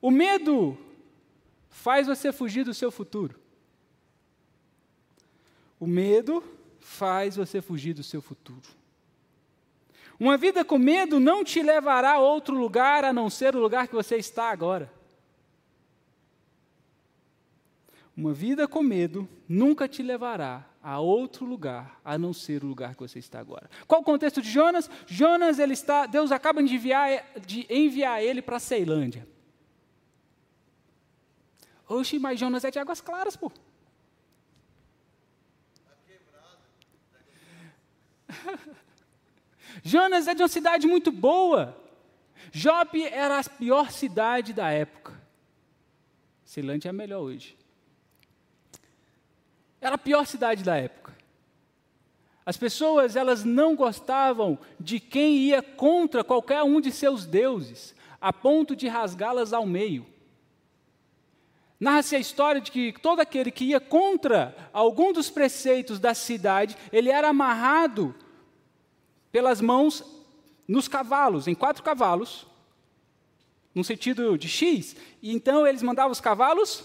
O 0.02 0.12
medo 0.12 0.78
faz 1.78 2.08
você 2.08 2.32
fugir 2.34 2.66
do 2.66 2.74
seu 2.74 2.92
futuro. 2.92 3.40
O 5.80 5.86
medo 5.86 6.44
faz 6.80 7.36
você 7.36 7.62
fugir 7.62 7.94
do 7.94 8.04
seu 8.04 8.20
futuro. 8.20 8.68
Uma 10.20 10.38
vida 10.38 10.66
com 10.66 10.80
medo 10.80 11.20
não 11.20 11.44
te 11.44 11.62
levará 11.62 12.14
a 12.14 12.20
outro 12.20 12.58
lugar 12.58 13.06
a 13.06 13.14
não 13.14 13.30
ser 13.30 13.56
o 13.56 13.60
lugar 13.60 13.88
que 13.88 13.94
você 13.94 14.16
está 14.18 14.50
agora. 14.50 14.92
Uma 18.16 18.34
vida 18.34 18.68
com 18.68 18.82
medo 18.82 19.30
nunca 19.48 19.88
te 19.88 20.02
levará 20.02 20.68
a 20.82 21.00
outro 21.00 21.46
lugar 21.46 22.02
a 22.04 22.18
não 22.18 22.34
ser 22.34 22.64
o 22.64 22.68
lugar 22.68 22.96
que 22.96 23.02
você 23.02 23.20
está 23.20 23.40
agora. 23.40 23.70
Qual 23.86 24.02
o 24.02 24.04
contexto 24.04 24.42
de 24.42 24.50
Jonas? 24.50 24.90
Jonas, 25.06 25.60
ele 25.60 25.74
está, 25.74 26.08
Deus 26.08 26.32
acaba 26.32 26.64
de 26.64 26.74
enviar, 26.74 27.24
de 27.46 27.68
enviar 27.70 28.24
ele 28.24 28.42
para 28.42 28.58
a 28.58 28.60
Ceilândia. 28.60 29.37
Oxe, 31.88 32.20
mas 32.20 32.40
Jonas 32.40 32.64
é 32.64 32.72
de 32.72 32.80
águas 32.80 33.02
claras, 33.02 33.36
pô. 33.36 33.52
Jonas 39.84 40.28
é 40.28 40.34
de 40.36 40.42
uma 40.42 40.48
cidade 40.48 40.88
muito 40.88 41.12
boa. 41.12 41.76
Jope 42.52 43.04
era 43.04 43.40
a 43.40 43.44
pior 43.44 43.92
cidade 43.92 44.54
da 44.54 44.70
época. 44.70 45.20
Ceilândia 46.44 46.90
é 46.90 46.92
a 46.92 46.94
melhor 46.94 47.22
hoje. 47.22 47.58
Era 49.80 49.96
a 49.96 49.98
pior 50.00 50.26
cidade 50.26 50.64
da 50.64 50.76
época. 50.76 51.16
As 52.46 52.56
pessoas, 52.56 53.16
elas 53.16 53.44
não 53.44 53.76
gostavam 53.76 54.58
de 54.80 55.00
quem 55.00 55.36
ia 55.38 55.62
contra 55.62 56.24
qualquer 56.24 56.64
um 56.64 56.80
de 56.80 56.92
seus 56.92 57.26
deuses, 57.26 57.94
a 58.22 58.32
ponto 58.32 58.76
de 58.76 58.88
rasgá-las 58.88 59.52
ao 59.52 59.66
meio. 59.66 60.06
Narra-se 61.80 62.16
a 62.16 62.20
história 62.20 62.60
de 62.60 62.72
que 62.72 62.94
todo 62.94 63.20
aquele 63.20 63.52
que 63.52 63.66
ia 63.66 63.80
contra 63.80 64.56
algum 64.74 65.14
dos 65.14 65.30
preceitos 65.30 66.00
da 66.00 66.14
cidade, 66.14 66.76
ele 66.92 67.10
era 67.10 67.30
amarrado 67.30 68.16
pelas 69.32 69.62
mãos 69.62 70.04
nos 70.68 70.88
cavalos, 70.88 71.48
em 71.48 71.54
quatro 71.54 71.84
cavalos, 71.84 72.48
no 73.76 73.84
sentido 73.84 74.38
de 74.38 74.50
X, 74.50 74.96
e 75.22 75.32
então 75.32 75.68
eles 75.68 75.84
mandavam 75.84 76.12
os 76.12 76.20
cavalos, 76.20 76.84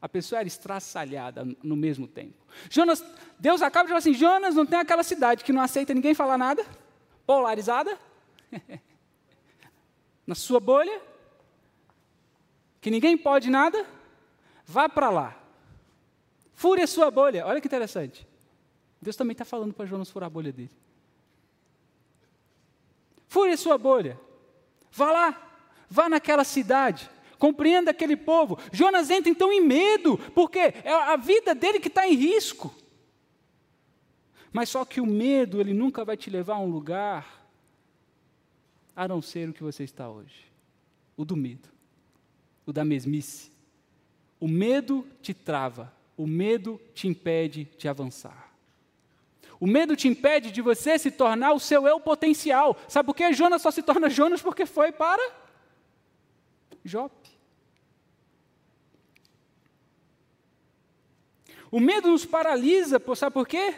a 0.00 0.08
pessoa 0.08 0.38
era 0.38 0.48
estraçalhada 0.48 1.46
no 1.62 1.76
mesmo 1.76 2.06
tempo. 2.06 2.46
Jonas, 2.70 3.04
Deus 3.38 3.60
acaba 3.60 3.84
de 3.84 3.88
falar 3.88 3.98
assim: 3.98 4.14
Jonas 4.14 4.54
não 4.54 4.64
tem 4.64 4.78
aquela 4.78 5.02
cidade 5.02 5.44
que 5.44 5.52
não 5.52 5.60
aceita 5.60 5.92
ninguém 5.92 6.14
falar 6.14 6.38
nada, 6.38 6.64
polarizada, 7.26 7.98
na 10.26 10.34
sua 10.34 10.60
bolha, 10.60 11.02
que 12.88 12.90
ninguém 12.90 13.18
pode 13.18 13.50
nada, 13.50 13.86
vá 14.64 14.88
para 14.88 15.10
lá. 15.10 15.38
Fure 16.54 16.80
a 16.80 16.86
sua 16.86 17.10
bolha. 17.10 17.44
Olha 17.46 17.60
que 17.60 17.66
interessante. 17.66 18.26
Deus 19.00 19.14
também 19.14 19.32
está 19.32 19.44
falando 19.44 19.74
para 19.74 19.84
Jonas 19.84 20.10
furar 20.10 20.28
a 20.28 20.30
bolha 20.30 20.50
dele. 20.50 20.70
Fure 23.26 23.52
a 23.52 23.58
sua 23.58 23.76
bolha. 23.76 24.18
Vá 24.90 25.12
lá. 25.12 25.60
Vá 25.90 26.08
naquela 26.08 26.44
cidade. 26.44 27.10
Compreenda 27.38 27.90
aquele 27.90 28.16
povo. 28.16 28.58
Jonas 28.72 29.10
entra 29.10 29.30
então 29.30 29.52
em 29.52 29.60
medo, 29.60 30.16
porque 30.34 30.58
é 30.58 30.90
a 30.90 31.16
vida 31.16 31.54
dele 31.54 31.80
que 31.80 31.88
está 31.88 32.08
em 32.08 32.14
risco. 32.14 32.74
Mas 34.50 34.70
só 34.70 34.82
que 34.86 34.98
o 34.98 35.06
medo, 35.06 35.60
ele 35.60 35.74
nunca 35.74 36.06
vai 36.06 36.16
te 36.16 36.30
levar 36.30 36.54
a 36.54 36.60
um 36.60 36.70
lugar 36.70 37.46
a 38.96 39.06
não 39.06 39.20
ser 39.20 39.50
o 39.50 39.52
que 39.52 39.62
você 39.62 39.84
está 39.84 40.08
hoje. 40.08 40.50
O 41.18 41.24
do 41.26 41.36
medo. 41.36 41.76
O 42.68 42.72
da 42.72 42.84
mesmice. 42.84 43.50
O 44.38 44.46
medo 44.46 45.02
te 45.22 45.32
trava. 45.32 45.90
O 46.18 46.26
medo 46.26 46.78
te 46.92 47.08
impede 47.08 47.66
de 47.78 47.88
avançar. 47.88 48.52
O 49.58 49.66
medo 49.66 49.96
te 49.96 50.06
impede 50.06 50.50
de 50.50 50.60
você 50.60 50.98
se 50.98 51.10
tornar 51.10 51.54
o 51.54 51.58
seu 51.58 51.88
eu 51.88 51.98
potencial. 51.98 52.76
Sabe 52.86 53.06
por 53.06 53.14
que 53.14 53.32
Jonas 53.32 53.62
só 53.62 53.70
se 53.70 53.82
torna 53.82 54.10
Jonas? 54.10 54.42
Porque 54.42 54.66
foi 54.66 54.92
para 54.92 55.32
Jope. 56.84 57.30
O 61.70 61.80
medo 61.80 62.10
nos 62.10 62.26
paralisa, 62.26 63.02
sabe 63.16 63.32
por 63.32 63.48
quê? 63.48 63.76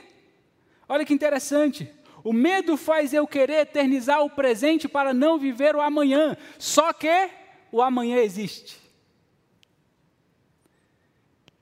Olha 0.89 1.05
que 1.05 1.15
interessante. 1.15 1.89
O 2.25 2.33
medo 2.33 2.77
faz 2.77 3.15
eu 3.15 3.25
querer 3.25 3.61
eternizar 3.61 4.21
o 4.25 4.31
presente 4.31 4.89
para 4.89 5.15
não 5.15 5.39
viver 5.39 5.77
o 5.77 5.81
amanhã. 5.81 6.37
Só 6.59 6.93
que 6.93 7.39
o 7.71 7.83
amanhã 7.83 8.19
existe. 8.19 8.79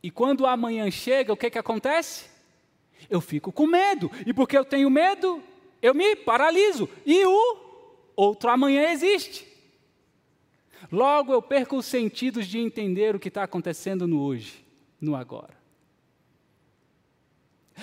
E 0.03 0.11
quando 0.11 0.42
o 0.42 0.47
amanhã 0.47 0.90
chega, 0.90 1.33
o 1.33 1.37
que, 1.37 1.51
que 1.51 1.59
acontece? 1.59 2.38
eu 3.09 3.21
fico 3.21 3.53
com 3.53 3.66
medo. 3.66 4.11
E 4.27 4.33
porque 4.33 4.57
eu 4.57 4.64
tenho 4.64 4.90
medo, 4.90 5.42
eu 5.81 5.94
me 5.94 6.16
paraliso. 6.16 6.88
E 7.05 7.25
o 7.25 7.57
outro 8.16 8.51
amanhã 8.51 8.90
existe. 8.90 9.47
Logo 10.90 11.33
eu 11.33 11.42
perco 11.42 11.77
os 11.77 11.87
sentidos 11.87 12.47
de 12.47 12.59
entender 12.59 13.14
o 13.14 13.18
que 13.18 13.29
está 13.29 13.42
acontecendo 13.42 14.07
no 14.07 14.23
hoje, 14.23 14.64
no 15.01 15.14
agora. 15.14 15.57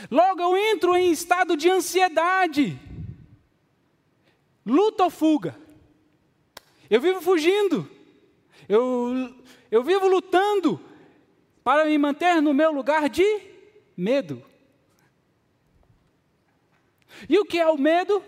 Logo 0.09 0.41
eu 0.41 0.57
entro 0.57 0.95
em 0.95 1.11
estado 1.11 1.55
de 1.55 1.69
ansiedade. 1.69 2.79
Luta 4.65 5.03
ou 5.03 5.09
fuga. 5.09 5.57
Eu 6.89 6.99
vivo 6.99 7.21
fugindo. 7.21 7.89
Eu, 8.67 9.35
eu 9.69 9.83
vivo 9.83 10.07
lutando 10.07 10.79
para 11.63 11.85
me 11.85 11.97
manter 11.97 12.41
no 12.41 12.53
meu 12.53 12.71
lugar 12.71 13.09
de 13.09 13.23
medo. 13.95 14.43
E 17.29 17.39
o 17.39 17.45
que 17.45 17.59
é 17.59 17.67
o 17.67 17.77
medo? 17.77 18.21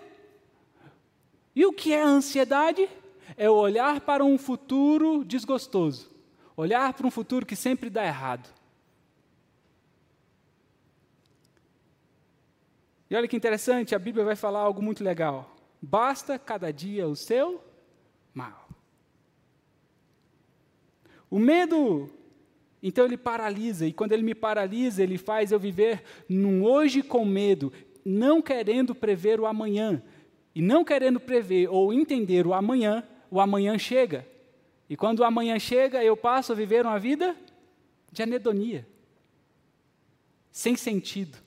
E 1.56 1.66
o 1.66 1.74
que 1.74 1.94
é 1.94 2.02
a 2.02 2.08
ansiedade? 2.08 2.88
É 3.36 3.50
olhar 3.50 4.02
para 4.02 4.24
um 4.24 4.38
futuro 4.38 5.24
desgostoso, 5.24 6.10
olhar 6.56 6.94
para 6.94 7.06
um 7.06 7.12
futuro 7.12 7.46
que 7.46 7.56
sempre 7.56 7.90
dá 7.90 8.06
errado. 8.06 8.48
E 13.10 13.16
olha 13.16 13.28
que 13.28 13.38
interessante, 13.38 13.96
a 13.96 14.00
Bíblia 14.00 14.26
vai 14.26 14.36
falar 14.36 14.60
algo 14.60 14.82
muito 14.82 15.04
legal. 15.04 15.56
Basta 15.82 16.38
cada 16.38 16.72
dia 16.74 17.08
o 17.08 17.16
seu 17.16 17.64
mal. 18.34 18.67
O 21.30 21.40
medo, 21.40 22.10
então 22.82 23.06
ele 23.06 23.18
paralisa, 23.18 23.86
e 23.86 23.94
quando 23.94 24.14
ele 24.14 24.24
me 24.24 24.36
paralisa, 24.36 25.04
ele 25.04 25.18
faz 25.18 25.52
eu 25.52 25.60
viver 25.60 26.04
num 26.30 26.64
hoje 26.64 27.02
com 27.02 27.26
medo, 27.26 27.72
não 28.06 28.42
querendo 28.42 28.96
prever 28.96 29.40
o 29.40 29.46
amanhã. 29.46 30.02
E 30.56 30.62
não 30.62 30.84
querendo 30.84 31.20
prever 31.20 31.68
ou 31.70 31.94
entender 31.94 32.48
o 32.48 32.54
amanhã, 32.54 33.04
o 33.30 33.40
amanhã 33.40 33.78
chega. 33.78 34.28
E 34.90 34.96
quando 34.96 35.20
o 35.20 35.24
amanhã 35.24 35.60
chega, 35.60 36.04
eu 36.04 36.16
passo 36.16 36.52
a 36.52 36.56
viver 36.56 36.86
uma 36.86 36.98
vida 36.98 37.36
de 38.12 38.24
anedonia, 38.24 38.88
sem 40.52 40.76
sentido. 40.76 41.38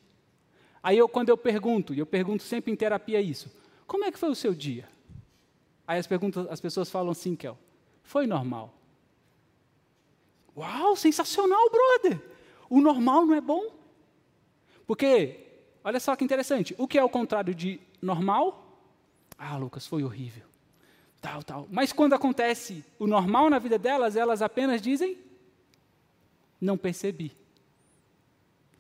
Aí 0.83 0.97
eu, 0.97 1.09
quando 1.09 1.29
eu 1.31 1.37
pergunto, 1.37 1.95
e 1.95 1.99
eu 1.99 2.07
pergunto 2.07 2.43
sempre 2.43 2.71
em 2.73 2.77
terapia 2.77 3.21
isso, 3.21 3.51
como 3.87 4.05
é 4.05 4.13
que 4.13 4.19
foi 4.19 4.31
o 4.31 4.35
seu 4.35 4.55
dia? 4.55 4.89
Aí 5.87 5.99
as, 5.99 6.07
perguntas, 6.07 6.47
as 6.49 6.61
pessoas 6.61 6.89
falam 6.89 7.11
assim, 7.11 7.35
Kel, 7.35 7.59
foi 8.03 8.27
normal. 8.27 8.80
Uau, 10.57 10.97
sensacional, 10.97 11.71
brother! 11.71 12.21
O 12.69 12.81
normal 12.81 13.27
não 13.27 13.35
é 13.35 13.41
bom? 13.41 13.75
Porque 14.87 15.51
Olha 15.83 15.99
só 15.99 16.15
que 16.15 16.25
interessante. 16.25 16.75
O 16.79 16.87
que 16.87 16.99
é 16.99 17.05
o 17.05 17.09
contrário 17.09 17.55
de 17.55 17.81
normal? 18.01 18.79
Ah, 19.39 19.57
Lucas, 19.57 19.87
foi 19.87 20.03
horrível. 20.05 20.45
tal, 21.21 21.43
tal. 21.43 21.69
Mas 21.71 21.93
quando 21.93 22.15
acontece 22.15 22.85
o 22.99 23.07
normal 23.07 23.49
na 23.49 23.59
vida 23.59 23.79
delas, 23.79 24.17
elas 24.17 24.43
apenas 24.43 24.83
dizem: 24.83 25.19
Não 26.61 26.77
percebi. 26.77 27.33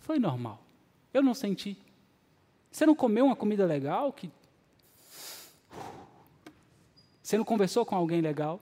Foi 0.00 0.18
normal. 0.18 0.62
Eu 1.12 1.22
não 1.22 1.34
senti. 1.34 1.76
Você 2.70 2.86
não 2.86 2.94
comeu 2.94 3.24
uma 3.24 3.36
comida 3.36 3.64
legal? 3.64 4.12
Que... 4.12 4.30
Você 7.22 7.36
não 7.36 7.44
conversou 7.44 7.84
com 7.86 7.96
alguém 7.96 8.20
legal? 8.20 8.60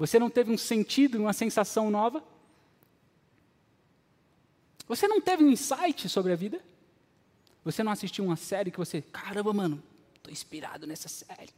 Você 0.00 0.18
não 0.18 0.30
teve 0.30 0.50
um 0.50 0.56
sentido, 0.56 1.18
uma 1.18 1.34
sensação 1.34 1.90
nova? 1.90 2.24
Você 4.88 5.06
não 5.06 5.20
teve 5.20 5.44
um 5.44 5.50
insight 5.50 6.08
sobre 6.08 6.32
a 6.32 6.36
vida? 6.36 6.58
Você 7.66 7.82
não 7.82 7.92
assistiu 7.92 8.24
uma 8.24 8.34
série 8.34 8.70
que 8.70 8.78
você, 8.78 9.02
caramba, 9.02 9.52
mano, 9.52 9.82
estou 10.16 10.32
inspirado 10.32 10.86
nessa 10.86 11.06
série. 11.06 11.50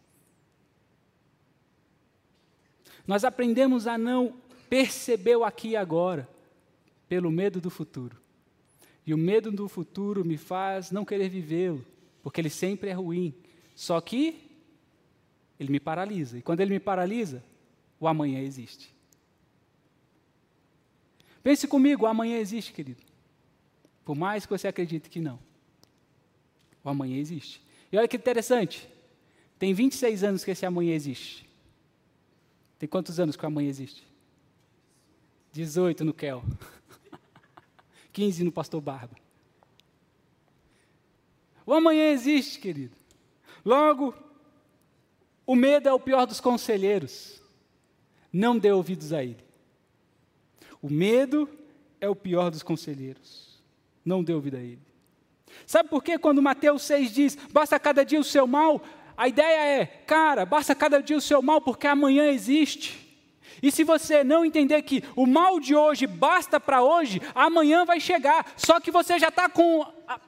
Nós 3.07 3.23
aprendemos 3.23 3.87
a 3.87 3.97
não 3.97 4.35
perceber 4.69 5.37
o 5.37 5.45
aqui 5.45 5.69
e 5.69 5.77
agora, 5.77 6.29
pelo 7.09 7.31
medo 7.31 7.61
do 7.61 7.71
futuro. 7.71 8.17
E 9.07 9.15
o 9.15 9.19
medo 9.19 9.53
do 9.53 9.69
futuro 9.69 10.25
me 10.25 10.37
faz 10.37 10.91
não 10.91 11.05
querer 11.05 11.29
vivê-lo, 11.29 11.87
porque 12.25 12.41
ele 12.41 12.51
sempre 12.51 12.91
é 12.91 12.93
ruim. 12.93 13.33
Só 13.77 14.01
que 14.01 14.51
ele 15.61 15.71
me 15.71 15.79
paralisa. 15.79 16.39
E 16.39 16.43
quando 16.43 16.61
ele 16.61 16.73
me 16.73 16.81
paralisa, 16.81 17.41
o 18.03 18.09
amanhã 18.09 18.41
existe. 18.41 18.93
Pense 21.41 21.69
comigo, 21.69 22.05
o 22.05 22.09
amanhã 22.09 22.39
existe, 22.39 22.73
querido. 22.73 23.01
Por 24.05 24.17
mais 24.17 24.45
que 24.45 24.51
você 24.51 24.67
acredite 24.67 25.09
que 25.09 25.21
não. 25.21 25.39
O 26.83 26.89
amanhã 26.89 27.17
existe. 27.17 27.63
E 27.93 27.97
olha 27.97 28.09
que 28.09 28.17
interessante. 28.17 28.89
Tem 29.57 29.73
26 29.73 30.25
anos 30.25 30.45
que 30.45 30.51
esse 30.51 30.67
amanhã 30.67 30.95
existe. 30.95 31.49
Tem 32.77 32.89
quantos 32.89 33.21
anos 33.21 33.37
que 33.37 33.45
o 33.45 33.47
amanhã 33.47 33.69
existe? 33.69 34.05
18 35.53 36.05
no 36.05 36.13
Kel. 36.13 36.43
15 38.13 38.43
no 38.43 38.51
pastor 38.51 38.81
Barba. 38.81 39.15
O 41.65 41.73
amanhã 41.73 42.11
existe, 42.11 42.59
querido. 42.59 42.97
Logo, 43.65 44.13
o 45.47 45.55
medo 45.55 45.89
é 45.89 45.93
o 45.93 46.01
pior 46.01 46.27
dos 46.27 46.41
conselheiros. 46.41 47.42
Não 48.33 48.59
dê 48.59 48.73
ouvidos 48.73 49.13
a 49.13 49.23
ele. 49.23 49.45
O 50.81 50.89
medo 50.89 51.49
é 52.01 52.09
o 52.09 52.17
pior 52.17 52.51
dos 52.51 52.63
conselheiros. 52.63 53.61
Não 54.05 54.25
dê 54.25 54.33
ouvido 54.33 54.57
a 54.57 54.61
ele. 54.61 54.81
Sabe 55.67 55.89
por 55.89 56.03
que 56.03 56.19
quando 56.19 56.43
Mateus 56.43 56.83
6 56.83 57.13
diz, 57.13 57.39
basta 57.53 57.79
cada 57.79 58.05
dia 58.05 58.19
o 58.19 58.25
seu 58.25 58.47
mal, 58.47 58.83
a 59.17 59.29
ideia 59.29 59.81
é, 59.81 59.87
cara, 59.87 60.45
basta 60.47 60.75
cada 60.75 61.01
dia 61.01 61.17
o 61.17 61.21
seu 61.21 61.43
mal 61.43 61.61
porque 61.61 61.87
amanhã 61.87 62.27
existe. 62.27 63.03
E 63.63 63.71
se 63.71 63.85
você 63.85 64.25
não 64.25 64.45
entender 64.45 64.83
que 64.83 65.05
o 65.15 65.27
mal 65.27 65.61
de 65.61 65.75
hoje 65.75 66.07
basta 66.07 66.59
para 66.59 66.83
hoje, 66.83 67.23
amanhã 67.35 67.85
vai 67.85 68.01
chegar. 68.01 68.53
Só 68.57 68.81
que 68.81 68.91
você 68.91 69.19
já 69.19 69.29
está 69.29 69.49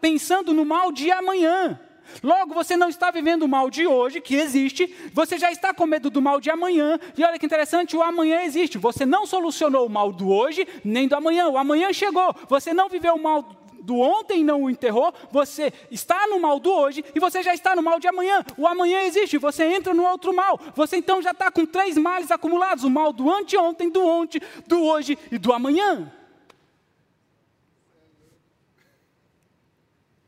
pensando 0.00 0.52
no 0.52 0.64
mal 0.64 0.92
de 0.92 1.10
amanhã. 1.10 1.80
Logo, 2.22 2.54
você 2.54 2.76
não 2.76 2.88
está 2.88 3.10
vivendo 3.10 3.42
o 3.42 3.48
mal 3.48 3.70
de 3.70 3.86
hoje, 3.86 4.20
que 4.20 4.36
existe, 4.36 4.94
você 5.12 5.38
já 5.38 5.50
está 5.50 5.72
com 5.74 5.86
medo 5.86 6.10
do 6.10 6.22
mal 6.22 6.40
de 6.40 6.50
amanhã. 6.50 6.98
E 7.16 7.24
olha 7.24 7.38
que 7.38 7.46
interessante, 7.46 7.96
o 7.96 8.02
amanhã 8.02 8.42
existe. 8.42 8.78
Você 8.78 9.04
não 9.04 9.26
solucionou 9.26 9.86
o 9.86 9.90
mal 9.90 10.12
do 10.12 10.30
hoje, 10.30 10.66
nem 10.84 11.08
do 11.08 11.16
amanhã. 11.16 11.48
O 11.48 11.58
amanhã 11.58 11.92
chegou. 11.92 12.34
Você 12.48 12.72
não 12.72 12.88
viveu 12.88 13.14
o 13.14 13.22
mal 13.22 13.64
do 13.84 13.98
ontem 13.98 14.42
não 14.42 14.62
o 14.62 14.70
enterrou, 14.70 15.12
você 15.30 15.72
está 15.90 16.26
no 16.26 16.40
mal 16.40 16.58
do 16.58 16.72
hoje 16.72 17.04
e 17.14 17.20
você 17.20 17.42
já 17.42 17.54
está 17.54 17.76
no 17.76 17.82
mal 17.82 18.00
de 18.00 18.08
amanhã. 18.08 18.42
O 18.56 18.66
amanhã 18.66 19.02
existe, 19.02 19.36
você 19.36 19.64
entra 19.64 19.92
no 19.92 20.04
outro 20.04 20.34
mal. 20.34 20.58
Você 20.74 20.96
então 20.96 21.20
já 21.20 21.32
está 21.32 21.50
com 21.50 21.66
três 21.66 21.98
males 21.98 22.30
acumulados: 22.30 22.84
o 22.84 22.90
mal 22.90 23.12
do 23.12 23.30
anteontem, 23.30 23.90
do 23.90 24.04
ontem, 24.04 24.40
do 24.66 24.82
hoje 24.82 25.18
e 25.30 25.38
do 25.38 25.52
amanhã. 25.52 26.10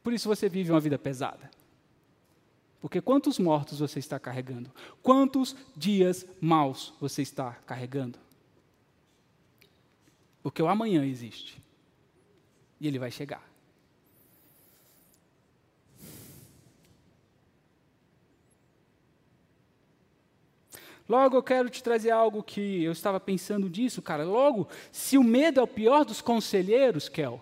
Por 0.03 0.12
isso 0.12 0.29
você 0.29 0.49
vive 0.49 0.71
uma 0.71 0.79
vida 0.79 0.99
pesada. 0.99 1.51
Porque 2.81 3.01
quantos 3.01 3.39
mortos 3.39 3.81
você 3.81 3.99
está 3.99 4.19
carregando? 4.19 4.71
Quantos 5.03 5.57
dias 5.77 6.27
maus 6.41 6.93
você 7.01 7.23
está 7.23 7.53
carregando? 7.67 8.19
Porque 10.43 10.62
o 10.62 10.69
amanhã 10.69 11.05
existe. 11.05 11.61
E 12.81 12.87
ele 12.87 12.99
vai 12.99 13.11
chegar. 13.11 13.45
Logo, 21.09 21.37
eu 21.37 21.43
quero 21.43 21.71
te 21.71 21.83
trazer 21.83 22.11
algo 22.11 22.43
que 22.43 22.83
eu 22.83 22.91
estava 22.91 23.21
pensando 23.21 23.71
disso, 23.71 24.03
cara. 24.03 24.25
Logo, 24.25 24.69
se 24.91 25.17
o 25.17 25.23
medo 25.23 25.61
é 25.61 25.62
o 25.62 25.69
pior 25.69 26.05
dos 26.05 26.21
conselheiros, 26.21 27.09
Kel, 27.09 27.41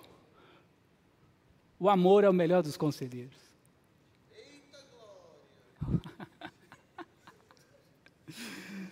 o 1.79 1.89
amor 1.89 2.25
é 2.25 2.29
o 2.29 2.33
melhor 2.33 2.63
dos 2.63 2.77
conselheiros. 2.77 3.44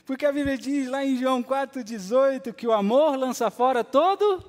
Porque 0.04 0.26
a 0.26 0.32
Bíblia 0.32 0.58
diz 0.58 0.88
lá 0.88 1.04
em 1.04 1.16
João 1.16 1.42
4,18 1.42 2.52
que 2.52 2.66
o 2.66 2.72
amor 2.72 3.16
lança 3.16 3.50
fora 3.50 3.84
todo 3.84 4.44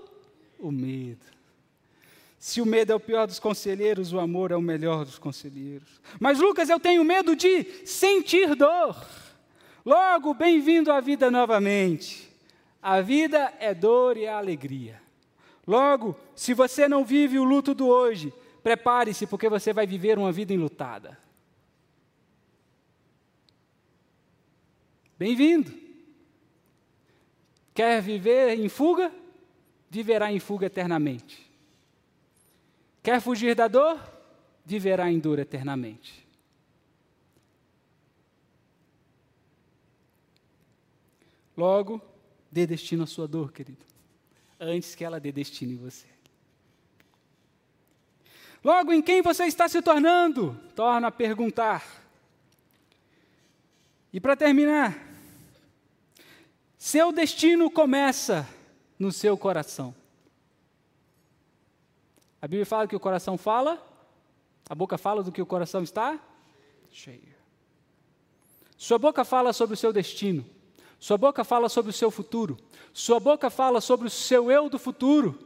o 0.60 0.72
medo. 0.72 1.26
Se 2.40 2.60
o 2.60 2.66
medo 2.66 2.92
é 2.92 2.96
o 2.96 3.00
pior 3.00 3.26
dos 3.26 3.40
conselheiros, 3.40 4.12
o 4.12 4.20
amor 4.20 4.52
é 4.52 4.56
o 4.56 4.62
melhor 4.62 5.06
dos 5.06 5.18
conselheiros. 5.18 6.02
Mas, 6.20 6.40
Lucas, 6.40 6.70
eu 6.70 6.80
tenho 6.80 7.04
medo 7.04 7.36
de 7.36 7.64
sentir 7.86 8.56
dor. 8.56 8.98
Logo, 9.86 10.34
bem-vindo 10.34 10.92
à 10.92 11.00
vida 11.00 11.32
novamente. 11.32 12.30
A 12.82 13.00
vida 13.00 13.54
é 13.60 13.74
dor 13.74 14.18
e 14.18 14.26
é 14.26 14.34
alegria. 14.34 15.02
Logo, 15.66 16.18
se 16.36 16.54
você 16.54 16.88
não 16.88 17.06
vive 17.06 17.40
o 17.40 17.46
luto 17.46 17.74
do 17.74 17.88
hoje, 17.88 18.34
prepare-se, 18.62 19.26
porque 19.26 19.48
você 19.48 19.72
vai 19.72 19.88
viver 19.88 20.18
uma 20.18 20.32
vida 20.32 20.54
enlutada. 20.54 21.18
Bem-vindo. 25.18 25.72
Quer 27.74 28.02
viver 28.02 28.58
em 28.60 28.70
fuga? 28.70 29.12
Viverá 29.90 30.32
em 30.32 30.40
fuga 30.40 30.68
eternamente. 30.68 31.50
Quer 33.02 33.22
fugir 33.22 33.56
da 33.56 33.68
dor? 33.68 34.00
Viverá 34.66 35.12
em 35.12 35.20
dor 35.20 35.40
eternamente. 35.40 36.26
Logo, 41.56 42.02
dê 42.52 42.66
destino 42.66 43.04
à 43.04 43.08
sua 43.08 43.28
dor, 43.28 43.52
querido, 43.52 43.86
antes 44.60 44.96
que 44.96 45.04
ela 45.04 45.20
dê 45.20 45.32
destino 45.32 45.74
em 45.74 45.78
você. 45.78 46.08
Logo, 48.64 48.94
em 48.94 49.02
quem 49.02 49.22
você 49.22 49.46
está 49.46 49.68
se 49.68 49.82
tornando? 49.82 50.60
Torna 50.76 51.08
a 51.08 51.12
perguntar. 51.12 52.03
E 54.14 54.20
para 54.20 54.38
terminar, 54.38 54.96
seu 56.78 57.12
destino 57.12 57.72
começa 57.72 58.48
no 59.00 59.12
seu 59.12 59.36
coração. 59.36 59.96
A 62.40 62.48
Bíblia 62.48 62.66
fala 62.66 62.88
que 62.88 62.96
o 62.96 63.00
coração 63.00 63.40
fala, 63.40 63.84
a 64.70 64.76
boca 64.76 65.00
fala 65.00 65.24
do 65.24 65.32
que 65.32 65.42
o 65.42 65.46
coração 65.48 65.82
está 65.82 66.20
cheio. 66.92 67.34
Sua 68.78 69.00
boca 69.00 69.26
fala 69.26 69.52
sobre 69.52 69.74
o 69.74 69.78
seu 69.78 69.92
destino, 69.92 70.46
sua 71.00 71.18
boca 71.18 71.44
fala 71.44 71.68
sobre 71.68 71.90
o 71.90 71.94
seu 71.94 72.12
futuro, 72.12 72.60
sua 72.94 73.20
boca 73.20 73.50
fala 73.50 73.82
sobre 73.82 74.06
o 74.06 74.12
seu 74.12 74.52
eu 74.52 74.70
do 74.70 74.78
futuro. 74.78 75.40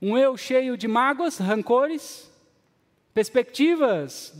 Um 0.00 0.16
eu 0.16 0.34
cheio 0.36 0.78
de 0.78 0.88
mágoas, 0.88 1.36
rancores, 1.36 2.30
perspectivas 3.12 4.32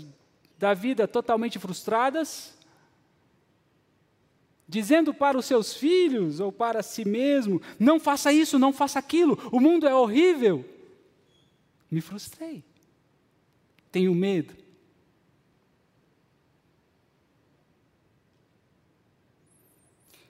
da 0.59 0.73
vida 0.73 1.07
totalmente 1.07 1.59
frustradas, 1.59 2.56
dizendo 4.69 5.15
para 5.15 5.39
os 5.39 5.47
seus 5.47 5.75
filhos 5.75 6.41
ou 6.41 6.51
para 6.51 6.83
si 6.83 7.07
mesmo: 7.07 7.61
não 7.79 8.01
faça 8.01 8.33
isso, 8.33 8.59
não 8.59 8.73
faça 8.73 8.99
aquilo, 8.99 9.39
o 9.53 9.61
mundo 9.61 9.87
é 9.87 9.95
horrível. 9.95 10.65
Me 11.91 12.01
frustrei. 12.01 12.65
Tenho 13.93 14.15
medo. 14.15 14.55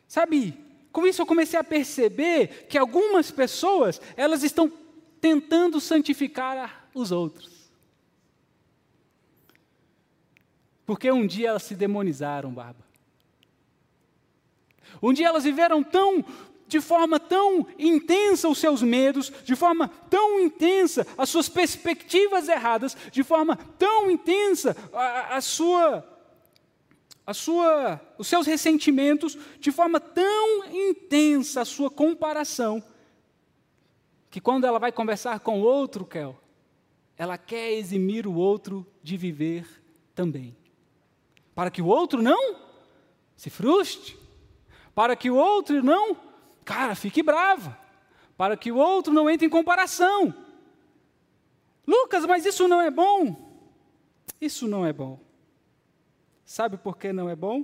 Sabe, 0.06 0.54
com 0.92 1.06
isso 1.06 1.20
eu 1.20 1.26
comecei 1.26 1.58
a 1.58 1.64
perceber 1.64 2.66
que 2.68 2.78
algumas 2.78 3.30
pessoas, 3.30 4.00
elas 4.16 4.42
estão 4.42 4.72
tentando 5.20 5.80
santificar 5.80 6.88
os 6.94 7.10
outros. 7.10 7.70
Porque 10.86 11.10
um 11.10 11.26
dia 11.26 11.48
elas 11.48 11.64
se 11.64 11.74
demonizaram, 11.74 12.50
Barba. 12.50 12.85
Dia 15.12 15.28
elas 15.28 15.44
viveram 15.44 15.82
tão 15.82 16.24
de 16.68 16.80
forma 16.80 17.20
tão 17.20 17.66
intensa 17.78 18.48
os 18.48 18.58
seus 18.58 18.82
medos, 18.82 19.32
de 19.44 19.54
forma 19.54 19.88
tão 20.10 20.40
intensa 20.40 21.06
as 21.16 21.28
suas 21.28 21.48
perspectivas 21.48 22.48
erradas, 22.48 22.96
de 23.12 23.22
forma 23.22 23.56
tão 23.78 24.10
intensa 24.10 24.76
a, 24.92 25.36
a 25.36 25.40
sua 25.40 26.04
a 27.26 27.34
sua, 27.34 28.00
os 28.16 28.28
seus 28.28 28.46
ressentimentos 28.46 29.36
de 29.58 29.72
forma 29.72 29.98
tão 29.98 30.64
intensa, 30.72 31.62
a 31.62 31.64
sua 31.64 31.90
comparação, 31.90 32.80
que 34.30 34.40
quando 34.40 34.64
ela 34.64 34.78
vai 34.78 34.92
conversar 34.92 35.40
com 35.40 35.60
outro, 35.60 36.04
Kel, 36.04 36.38
ela 37.18 37.36
quer 37.36 37.72
eximir 37.72 38.28
o 38.28 38.34
outro 38.34 38.86
de 39.02 39.16
viver 39.16 39.66
também. 40.14 40.56
Para 41.52 41.70
que 41.70 41.82
o 41.82 41.86
outro 41.86 42.22
não 42.22 42.60
se 43.36 43.50
frustre, 43.50 44.16
para 44.96 45.14
que 45.14 45.30
o 45.30 45.36
outro 45.36 45.82
não, 45.82 46.16
cara, 46.64 46.94
fique 46.94 47.22
brava, 47.22 47.78
para 48.34 48.56
que 48.56 48.72
o 48.72 48.76
outro 48.76 49.12
não 49.12 49.28
entre 49.28 49.46
em 49.46 49.50
comparação. 49.50 50.34
Lucas, 51.86 52.24
mas 52.24 52.46
isso 52.46 52.66
não 52.66 52.80
é 52.80 52.90
bom. 52.90 53.36
Isso 54.40 54.66
não 54.66 54.86
é 54.86 54.94
bom. 54.94 55.20
Sabe 56.46 56.78
por 56.78 56.96
que 56.96 57.12
não 57.12 57.28
é 57.28 57.36
bom? 57.36 57.62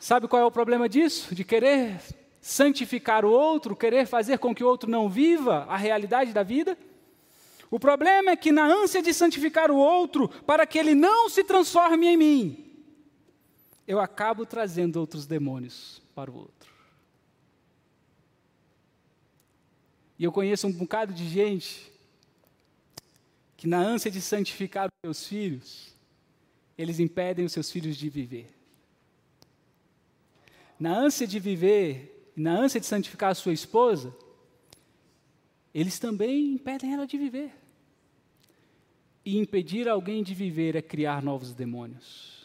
Sabe 0.00 0.28
qual 0.28 0.40
é 0.40 0.46
o 0.46 0.50
problema 0.50 0.88
disso? 0.88 1.34
De 1.34 1.44
querer 1.44 2.00
santificar 2.40 3.22
o 3.22 3.30
outro, 3.30 3.76
querer 3.76 4.06
fazer 4.06 4.38
com 4.38 4.54
que 4.54 4.64
o 4.64 4.66
outro 4.66 4.90
não 4.90 5.10
viva 5.10 5.66
a 5.68 5.76
realidade 5.76 6.32
da 6.32 6.42
vida? 6.42 6.76
O 7.70 7.78
problema 7.78 8.30
é 8.30 8.36
que, 8.36 8.50
na 8.50 8.64
ânsia 8.64 9.02
de 9.02 9.12
santificar 9.12 9.70
o 9.70 9.76
outro, 9.76 10.26
para 10.46 10.66
que 10.66 10.78
ele 10.78 10.94
não 10.94 11.28
se 11.28 11.44
transforme 11.44 12.06
em 12.06 12.16
mim, 12.16 12.65
eu 13.86 14.00
acabo 14.00 14.44
trazendo 14.44 14.96
outros 14.96 15.26
demônios 15.26 16.02
para 16.14 16.30
o 16.30 16.36
outro. 16.36 16.74
E 20.18 20.24
eu 20.24 20.32
conheço 20.32 20.66
um 20.66 20.72
bocado 20.72 21.12
de 21.12 21.28
gente 21.28 21.92
que, 23.56 23.66
na 23.66 23.78
ânsia 23.78 24.10
de 24.10 24.20
santificar 24.20 24.86
os 24.86 24.92
seus 25.04 25.28
filhos, 25.28 25.94
eles 26.76 26.98
impedem 26.98 27.44
os 27.44 27.52
seus 27.52 27.70
filhos 27.70 27.96
de 27.96 28.08
viver. 28.08 28.52
Na 30.78 30.96
ânsia 30.96 31.26
de 31.26 31.38
viver, 31.38 32.32
na 32.34 32.52
ânsia 32.52 32.80
de 32.80 32.86
santificar 32.86 33.30
a 33.30 33.34
sua 33.34 33.52
esposa, 33.52 34.14
eles 35.72 35.98
também 35.98 36.52
impedem 36.52 36.92
ela 36.92 37.06
de 37.06 37.16
viver. 37.16 37.52
E 39.24 39.36
impedir 39.36 39.88
alguém 39.88 40.22
de 40.22 40.34
viver 40.34 40.76
é 40.76 40.82
criar 40.82 41.22
novos 41.22 41.52
demônios. 41.52 42.35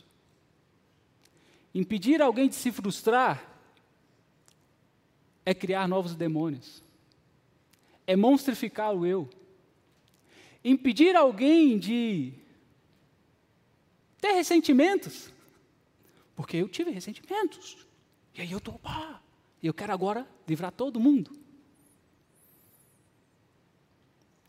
Impedir 1.74 2.22
alguém 2.22 2.50
de 2.50 2.56
se 2.56 2.72
frustrar 2.72 3.50
é 5.46 5.54
criar 5.54 5.88
novos 5.88 6.16
demônios. 6.16 6.84
É 8.06 8.16
monstrificar 8.16 8.94
o 8.94 9.06
eu. 9.06 9.30
Impedir 10.64 11.16
alguém 11.16 11.80
de 11.80 12.34
ter 14.20 14.34
ressentimentos. 14.34 15.32
Porque 16.36 16.58
eu 16.58 16.68
tive 16.68 16.92
ressentimentos. 16.92 17.88
E 18.36 18.42
aí 18.42 18.52
eu 18.52 18.58
estou, 18.58 18.78
pá, 18.78 19.22
e 19.62 19.68
eu 19.68 19.74
quero 19.74 19.94
agora 19.94 20.28
livrar 20.48 20.72
todo 20.72 21.00
mundo. 21.00 21.32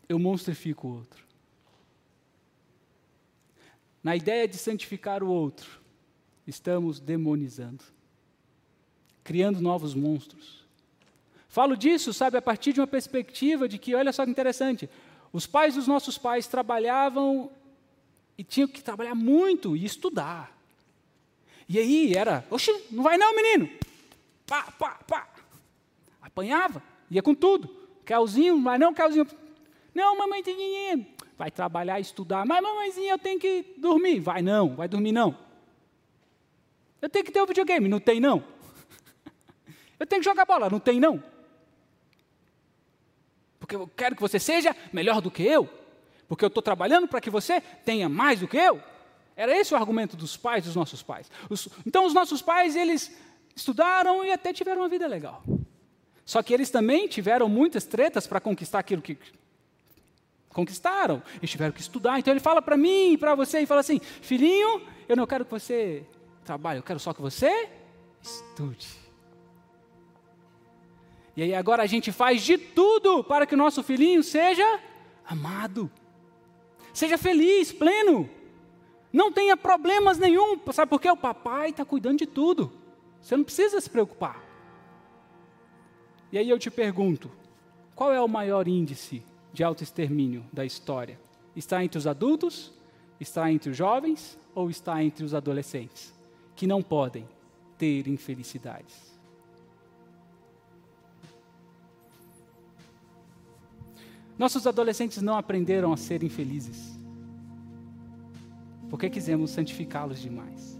Eu 0.07 0.19
monstrifico 0.19 0.87
o 0.87 0.95
outro. 0.95 1.25
Na 4.03 4.15
ideia 4.15 4.47
de 4.47 4.57
santificar 4.57 5.23
o 5.23 5.29
outro, 5.29 5.82
estamos 6.45 6.99
demonizando, 6.99 7.83
criando 9.23 9.61
novos 9.61 9.93
monstros. 9.93 10.63
Falo 11.47 11.77
disso, 11.77 12.13
sabe, 12.13 12.37
a 12.37 12.41
partir 12.41 12.73
de 12.73 12.81
uma 12.81 12.87
perspectiva 12.87 13.67
de 13.67 13.77
que, 13.77 13.93
olha 13.93 14.11
só 14.11 14.25
que 14.25 14.31
interessante, 14.31 14.89
os 15.31 15.45
pais 15.45 15.75
dos 15.75 15.87
nossos 15.87 16.17
pais 16.17 16.47
trabalhavam 16.47 17.51
e 18.37 18.43
tinham 18.43 18.67
que 18.67 18.81
trabalhar 18.81 19.15
muito 19.15 19.75
e 19.77 19.85
estudar. 19.85 20.57
E 21.69 21.77
aí 21.77 22.13
era, 22.15 22.45
oxe, 22.49 22.71
não 22.91 23.03
vai 23.03 23.17
não, 23.17 23.35
menino. 23.35 23.69
Pá, 24.45 24.63
pá, 24.77 24.99
pá. 25.07 25.27
Apanhava, 26.21 26.83
ia 27.09 27.21
com 27.21 27.33
tudo. 27.33 27.69
Calzinho, 28.05 28.61
vai 28.61 28.77
não, 28.77 28.93
calzinho. 28.93 29.27
Não, 29.93 30.17
mamãe 30.17 30.43
tem 30.43 30.55
dinheiro. 30.55 31.05
Vai 31.37 31.51
trabalhar, 31.51 31.99
estudar. 31.99 32.45
Mas, 32.45 32.61
mamãezinha, 32.61 33.13
eu 33.13 33.19
tenho 33.19 33.39
que 33.39 33.75
dormir. 33.77 34.19
Vai 34.19 34.41
não, 34.41 34.75
vai 34.75 34.87
dormir 34.87 35.11
não. 35.11 35.37
Eu 37.03 37.09
tenho 37.09 37.23
que 37.23 37.31
ter 37.31 37.43
um 37.43 37.45
videogame. 37.45 37.87
Não 37.87 37.99
tem 37.99 38.19
não. 38.19 38.43
Eu 39.99 40.07
tenho 40.07 40.21
que 40.21 40.27
jogar 40.27 40.45
bola. 40.45 40.71
Não 40.71 40.79
tem 40.79 40.99
não. 40.99 41.23
Porque 43.59 43.75
eu 43.75 43.87
quero 43.95 44.15
que 44.15 44.21
você 44.21 44.39
seja 44.39 44.75
melhor 44.91 45.21
do 45.21 45.31
que 45.31 45.41
eu 45.41 45.69
porque 46.33 46.43
eu 46.43 46.47
estou 46.47 46.63
trabalhando 46.63 47.07
para 47.07 47.21
que 47.21 47.29
você 47.29 47.61
tenha 47.61 48.09
mais 48.09 48.39
do 48.39 48.47
que 48.47 48.57
eu. 48.57 48.81
Era 49.35 49.55
esse 49.55 49.73
o 49.73 49.77
argumento 49.77 50.17
dos 50.17 50.35
pais, 50.35 50.65
dos 50.65 50.75
nossos 50.75 51.03
pais. 51.03 51.29
Os, 51.47 51.69
então, 51.85 52.05
os 52.05 52.13
nossos 52.13 52.41
pais, 52.41 52.75
eles 52.75 53.15
estudaram 53.55 54.25
e 54.25 54.31
até 54.31 54.51
tiveram 54.51 54.81
uma 54.81 54.89
vida 54.89 55.07
legal. 55.07 55.43
Só 56.25 56.41
que 56.41 56.51
eles 56.51 56.71
também 56.71 57.07
tiveram 57.07 57.47
muitas 57.49 57.85
tretas 57.85 58.25
para 58.25 58.39
conquistar 58.39 58.79
aquilo 58.79 59.01
que 59.01 59.15
conquistaram. 60.49 61.21
Eles 61.37 61.51
tiveram 61.51 61.71
que 61.71 61.81
estudar. 61.81 62.17
Então, 62.17 62.33
ele 62.33 62.39
fala 62.39 62.61
para 62.61 62.77
mim 62.77 63.13
e 63.13 63.17
para 63.17 63.35
você 63.35 63.59
e 63.59 63.65
fala 63.65 63.81
assim: 63.81 63.99
Filhinho, 63.99 64.81
eu 65.07 65.15
não 65.15 65.27
quero 65.27 65.45
que 65.45 65.51
você 65.51 66.03
trabalhe, 66.43 66.79
eu 66.79 66.83
quero 66.83 66.99
só 66.99 67.13
que 67.13 67.21
você 67.21 67.69
estude. 68.21 68.87
E 71.35 71.41
aí 71.41 71.55
agora 71.55 71.81
a 71.83 71.87
gente 71.87 72.11
faz 72.11 72.43
de 72.43 72.57
tudo 72.57 73.23
para 73.23 73.45
que 73.45 73.55
o 73.55 73.57
nosso 73.57 73.81
filhinho 73.81 74.21
seja 74.21 74.79
amado. 75.25 75.89
Seja 76.93 77.17
feliz, 77.17 77.71
pleno. 77.71 78.29
Não 79.11 79.31
tenha 79.31 79.57
problemas 79.57 80.19
nenhum. 80.19 80.59
Sabe 80.71 80.89
por 80.89 81.01
quê? 81.01 81.09
O 81.09 81.17
papai 81.17 81.69
está 81.69 81.83
cuidando 81.83 82.19
de 82.19 82.27
tudo. 82.27 82.71
Você 83.19 83.35
não 83.35 83.43
precisa 83.43 83.81
se 83.81 83.89
preocupar. 83.89 84.43
E 86.31 86.37
aí 86.37 86.49
eu 86.49 86.59
te 86.59 86.69
pergunto: 86.69 87.31
qual 87.95 88.13
é 88.13 88.21
o 88.21 88.27
maior 88.27 88.67
índice 88.67 89.23
de 89.51 89.63
autoextermínio 89.63 90.45
da 90.53 90.63
história? 90.63 91.19
Está 91.55 91.83
entre 91.83 91.97
os 91.97 92.05
adultos? 92.05 92.71
Está 93.19 93.51
entre 93.51 93.71
os 93.71 93.77
jovens? 93.77 94.37
Ou 94.53 94.69
está 94.69 95.03
entre 95.03 95.25
os 95.25 95.33
adolescentes? 95.33 96.12
Que 96.55 96.67
não 96.67 96.81
podem 96.81 97.27
ter 97.77 98.07
infelicidades. 98.07 99.13
Nossos 104.37 104.65
adolescentes 104.65 105.21
não 105.21 105.37
aprenderam 105.37 105.93
a 105.93 105.97
serem 105.97 106.27
felizes, 106.27 106.99
porque 108.89 109.09
quisemos 109.09 109.51
santificá-los 109.51 110.19
demais. 110.19 110.79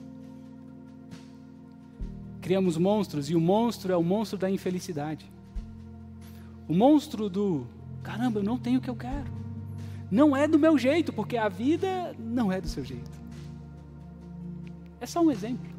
Criamos 2.42 2.78
monstros 2.78 3.30
e 3.30 3.36
o 3.36 3.40
monstro 3.40 3.94
é 3.94 3.96
o 3.96 4.04
monstro 4.04 4.38
da 4.38 4.50
infelicidade. 4.50 5.32
O 6.68 6.74
monstro 6.74 7.30
do 7.30 7.66
caramba, 8.02 8.40
eu 8.40 8.44
não 8.44 8.58
tenho 8.58 8.80
o 8.80 8.82
que 8.82 8.90
eu 8.90 8.96
quero. 8.96 9.32
Não 10.12 10.36
é 10.36 10.48
do 10.48 10.60
meu 10.60 10.78
jeito, 10.78 11.14
porque 11.14 11.38
a 11.38 11.48
vida 11.48 12.14
não 12.20 12.52
é 12.52 12.60
do 12.60 12.68
seu 12.68 12.84
jeito. 12.84 13.23
É 15.04 15.06
só 15.06 15.20
um 15.20 15.30
exemplo. 15.30 15.70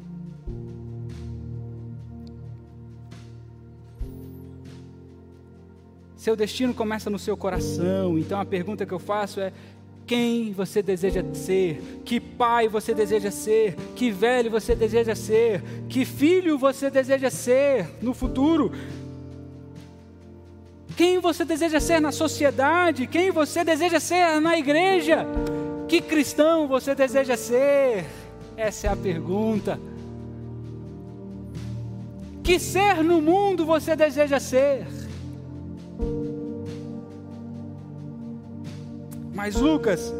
Seu 6.15 6.35
destino 6.35 6.75
começa 6.75 7.09
no 7.09 7.17
seu 7.17 7.35
coração. 7.35 8.19
Então 8.19 8.39
a 8.39 8.45
pergunta 8.45 8.85
que 8.85 8.93
eu 8.93 8.99
faço 8.99 9.41
é: 9.41 9.51
quem 10.05 10.53
você 10.53 10.83
deseja 10.83 11.25
ser? 11.33 12.01
Que 12.05 12.19
pai 12.19 12.67
você 12.67 12.93
deseja 12.93 13.31
ser? 13.31 13.75
Que 13.95 14.11
velho 14.11 14.51
você 14.51 14.75
deseja 14.75 15.15
ser? 15.15 15.63
Que 15.89 16.05
filho 16.05 16.55
você 16.55 16.91
deseja 16.91 17.31
ser 17.31 17.97
no 18.03 18.13
futuro? 18.13 18.73
Quem 20.95 21.17
você 21.17 21.43
deseja 21.43 21.79
ser 21.79 21.99
na 21.99 22.11
sociedade? 22.11 23.07
Quem 23.07 23.31
você 23.31 23.63
deseja 23.63 23.99
ser 23.99 24.39
na 24.39 24.55
igreja? 24.55 25.25
Que 25.87 25.99
cristão 25.99 26.67
você 26.67 26.93
deseja 26.93 27.35
ser? 27.35 28.05
Essa 28.57 28.87
é 28.87 28.89
a 28.89 28.95
pergunta. 28.95 29.79
Que 32.41 32.59
ser 32.59 33.03
no 33.03 33.21
mundo 33.21 33.65
você 33.65 33.95
deseja 33.95 34.39
ser? 34.39 34.87
Mas 39.33 39.55
Lucas, 39.55 40.13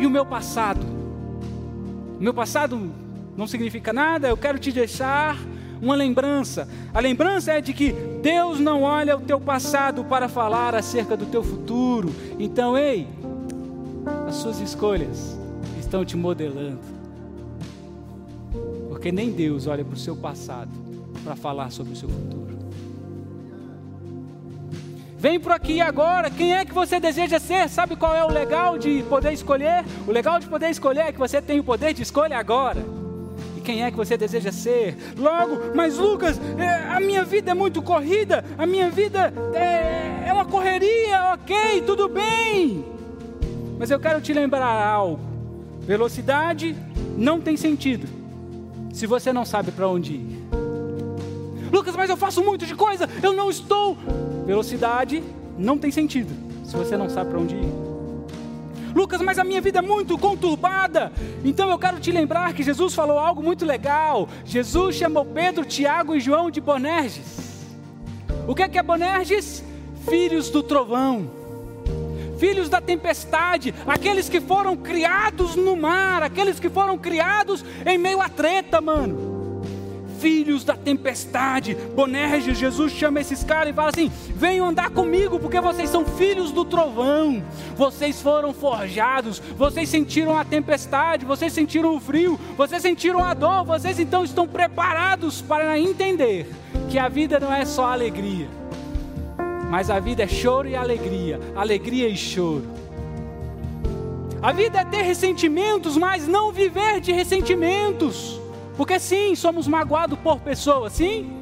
e 0.00 0.06
o 0.06 0.10
meu 0.10 0.26
passado? 0.26 0.84
O 2.18 2.22
meu 2.22 2.34
passado 2.34 2.90
não 3.36 3.46
significa 3.46 3.92
nada, 3.92 4.28
eu 4.28 4.36
quero 4.36 4.58
te 4.58 4.72
deixar 4.72 5.36
uma 5.80 5.94
lembrança. 5.94 6.68
A 6.92 6.98
lembrança 6.98 7.52
é 7.52 7.60
de 7.60 7.72
que 7.72 7.92
Deus 8.20 8.58
não 8.58 8.82
olha 8.82 9.16
o 9.16 9.20
teu 9.20 9.38
passado 9.38 10.04
para 10.04 10.28
falar 10.28 10.74
acerca 10.74 11.16
do 11.16 11.26
teu 11.26 11.44
futuro. 11.44 12.12
Então, 12.36 12.76
ei, 12.76 13.06
as 14.26 14.34
suas 14.34 14.58
escolhas 14.58 15.37
estão 15.88 16.04
te 16.04 16.16
modelando. 16.16 16.78
Porque 18.88 19.10
nem 19.10 19.32
Deus 19.32 19.66
olha 19.66 19.84
para 19.84 19.94
o 19.94 19.98
seu 19.98 20.14
passado 20.14 20.70
para 21.24 21.34
falar 21.34 21.70
sobre 21.70 21.94
o 21.94 21.96
seu 21.96 22.08
futuro. 22.08 22.58
Vem 25.16 25.40
por 25.40 25.50
aqui 25.50 25.80
agora. 25.80 26.30
Quem 26.30 26.54
é 26.54 26.64
que 26.64 26.72
você 26.72 27.00
deseja 27.00 27.40
ser? 27.40 27.68
Sabe 27.68 27.96
qual 27.96 28.14
é 28.14 28.24
o 28.24 28.30
legal 28.30 28.78
de 28.78 29.02
poder 29.08 29.32
escolher? 29.32 29.84
O 30.06 30.12
legal 30.12 30.38
de 30.38 30.46
poder 30.46 30.70
escolher 30.70 31.00
é 31.00 31.12
que 31.12 31.18
você 31.18 31.42
tem 31.42 31.58
o 31.58 31.64
poder 31.64 31.92
de 31.92 32.02
escolha 32.02 32.38
agora. 32.38 32.84
E 33.56 33.60
quem 33.60 33.82
é 33.82 33.90
que 33.90 33.96
você 33.96 34.16
deseja 34.16 34.52
ser? 34.52 34.96
Logo, 35.16 35.74
mas 35.74 35.96
Lucas, 35.96 36.38
é, 36.58 36.94
a 36.94 37.00
minha 37.00 37.24
vida 37.24 37.50
é 37.50 37.54
muito 37.54 37.82
corrida, 37.82 38.44
a 38.56 38.64
minha 38.64 38.90
vida 38.90 39.32
é, 39.54 40.28
é 40.28 40.32
uma 40.32 40.44
correria, 40.44 41.32
ok, 41.34 41.82
tudo 41.84 42.08
bem. 42.08 42.84
Mas 43.76 43.90
eu 43.90 43.98
quero 43.98 44.20
te 44.20 44.32
lembrar 44.32 44.86
algo: 44.86 45.27
velocidade 45.88 46.76
não 47.16 47.40
tem 47.40 47.56
sentido 47.56 48.06
se 48.92 49.06
você 49.06 49.32
não 49.32 49.46
sabe 49.46 49.72
para 49.72 49.88
onde 49.88 50.12
ir. 50.12 50.48
Lucas, 51.72 51.96
mas 51.96 52.10
eu 52.10 52.16
faço 52.16 52.44
muito 52.44 52.66
de 52.66 52.74
coisa, 52.74 53.08
eu 53.22 53.32
não 53.32 53.48
estou. 53.48 53.96
Velocidade 54.44 55.24
não 55.56 55.78
tem 55.78 55.90
sentido 55.90 56.30
se 56.62 56.76
você 56.76 56.94
não 56.94 57.08
sabe 57.08 57.30
para 57.30 57.38
onde 57.38 57.54
ir. 57.54 57.72
Lucas, 58.94 59.22
mas 59.22 59.38
a 59.38 59.44
minha 59.44 59.62
vida 59.62 59.78
é 59.78 59.82
muito 59.82 60.18
conturbada. 60.18 61.10
Então 61.42 61.70
eu 61.70 61.78
quero 61.78 61.98
te 61.98 62.12
lembrar 62.12 62.52
que 62.52 62.62
Jesus 62.62 62.94
falou 62.94 63.18
algo 63.18 63.42
muito 63.42 63.64
legal. 63.64 64.28
Jesus 64.44 64.94
chamou 64.94 65.24
Pedro, 65.24 65.64
Tiago 65.64 66.14
e 66.14 66.20
João 66.20 66.50
de 66.50 66.60
Bonerges. 66.60 67.64
O 68.46 68.54
que 68.54 68.62
é, 68.62 68.68
que 68.68 68.78
é 68.78 68.82
Bonerges? 68.82 69.64
Filhos 70.06 70.50
do 70.50 70.62
trovão 70.62 71.37
filhos 72.38 72.68
da 72.68 72.80
tempestade, 72.80 73.74
aqueles 73.86 74.28
que 74.28 74.40
foram 74.40 74.76
criados 74.76 75.56
no 75.56 75.76
mar, 75.76 76.22
aqueles 76.22 76.58
que 76.60 76.68
foram 76.68 76.96
criados 76.96 77.64
em 77.84 77.98
meio 77.98 78.20
à 78.20 78.28
treta, 78.28 78.80
mano 78.80 79.38
filhos 80.18 80.64
da 80.64 80.74
tempestade. 80.74 81.74
Bonerges, 81.94 82.58
Jesus 82.58 82.92
chama 82.92 83.20
esses 83.20 83.42
caras 83.44 83.72
e 83.72 83.76
fala 83.76 83.90
assim: 83.90 84.10
venham 84.34 84.68
andar 84.68 84.90
comigo, 84.90 85.38
porque 85.38 85.60
vocês 85.60 85.88
são 85.88 86.04
filhos 86.04 86.50
do 86.50 86.64
trovão. 86.64 87.42
Vocês 87.76 88.20
foram 88.20 88.52
forjados, 88.52 89.38
vocês 89.56 89.88
sentiram 89.88 90.36
a 90.36 90.44
tempestade, 90.44 91.24
vocês 91.24 91.52
sentiram 91.52 91.96
o 91.96 92.00
frio, 92.00 92.38
vocês 92.56 92.82
sentiram 92.82 93.24
a 93.24 93.32
dor, 93.32 93.64
vocês 93.64 93.98
então 93.98 94.24
estão 94.24 94.46
preparados 94.46 95.40
para 95.40 95.78
entender 95.78 96.50
que 96.90 96.98
a 96.98 97.08
vida 97.08 97.38
não 97.38 97.52
é 97.52 97.64
só 97.64 97.92
alegria, 97.92 98.48
mas 99.68 99.90
a 99.90 100.00
vida 100.00 100.22
é 100.22 100.28
choro 100.28 100.68
e 100.68 100.74
alegria, 100.74 101.38
alegria 101.54 102.08
e 102.08 102.16
choro. 102.16 102.64
A 104.40 104.52
vida 104.52 104.80
é 104.80 104.84
ter 104.84 105.02
ressentimentos, 105.02 105.96
mas 105.96 106.26
não 106.26 106.52
viver 106.52 107.00
de 107.00 107.12
ressentimentos. 107.12 108.40
Porque 108.76 108.98
sim, 109.00 109.34
somos 109.34 109.66
magoados 109.66 110.18
por 110.20 110.38
pessoas, 110.40 110.92
sim. 110.92 111.32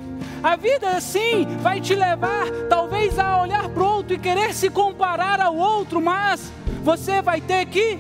A 0.43 0.57
vida 0.57 1.01
sim 1.01 1.47
vai 1.61 1.81
te 1.81 1.95
levar 1.95 2.51
talvez 2.69 3.19
a 3.19 3.41
olhar 3.43 3.69
para 3.69 3.85
outro 3.85 4.15
e 4.15 4.19
querer 4.19 4.55
se 4.55 4.71
comparar 4.71 5.41
ao 5.41 5.55
outro, 5.55 6.01
mas 6.01 6.53
você 6.83 7.21
vai 7.21 7.41
ter 7.41 7.67
que 7.67 7.99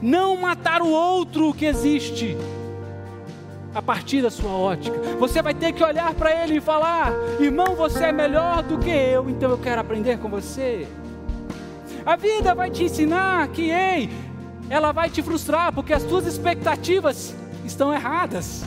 não 0.00 0.36
matar 0.36 0.80
o 0.80 0.88
outro 0.88 1.52
que 1.52 1.66
existe 1.66 2.36
a 3.74 3.82
partir 3.82 4.22
da 4.22 4.30
sua 4.30 4.50
ótica. 4.50 4.98
Você 5.18 5.42
vai 5.42 5.54
ter 5.54 5.72
que 5.72 5.82
olhar 5.82 6.14
para 6.14 6.44
ele 6.44 6.56
e 6.56 6.60
falar: 6.60 7.12
irmão, 7.40 7.74
você 7.74 8.04
é 8.04 8.12
melhor 8.12 8.62
do 8.62 8.78
que 8.78 8.90
eu, 8.90 9.28
então 9.28 9.50
eu 9.50 9.58
quero 9.58 9.80
aprender 9.80 10.18
com 10.18 10.28
você. 10.28 10.86
A 12.04 12.16
vida 12.16 12.54
vai 12.54 12.70
te 12.70 12.84
ensinar 12.84 13.48
que, 13.48 13.70
ei, 13.70 14.10
ela 14.70 14.92
vai 14.92 15.10
te 15.10 15.22
frustrar 15.22 15.72
porque 15.72 15.92
as 15.92 16.02
suas 16.02 16.26
expectativas 16.26 17.34
estão 17.64 17.92
erradas. 17.92 18.64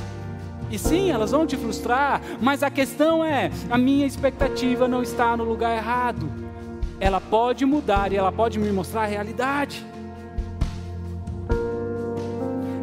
E 0.70 0.78
sim, 0.80 1.12
elas 1.12 1.32
vão 1.32 1.46
te 1.46 1.58
frustrar, 1.58 2.22
mas 2.40 2.64
a 2.64 2.70
questão 2.70 3.24
é: 3.24 3.52
a 3.70 3.78
minha 3.78 4.06
expectativa 4.06 4.88
não 4.88 5.04
está 5.04 5.36
no 5.36 5.44
lugar 5.44 5.76
errado. 5.76 6.30
Ela 7.00 7.20
pode 7.20 7.66
mudar 7.66 8.14
e 8.14 8.16
ela 8.16 8.32
pode 8.32 8.60
me 8.60 8.72
mostrar 8.72 9.04
a 9.04 9.08
realidade. 9.08 9.86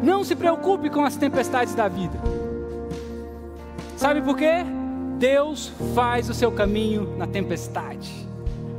Não 0.01 0.23
se 0.23 0.35
preocupe 0.35 0.89
com 0.89 1.03
as 1.03 1.15
tempestades 1.15 1.75
da 1.75 1.87
vida. 1.87 2.19
Sabe 3.97 4.21
por 4.21 4.37
quê? 4.37 4.63
Deus 5.17 5.73
faz 5.93 6.29
o 6.29 6.33
seu 6.33 6.51
caminho 6.51 7.17
na 7.17 7.27
tempestade. 7.27 8.09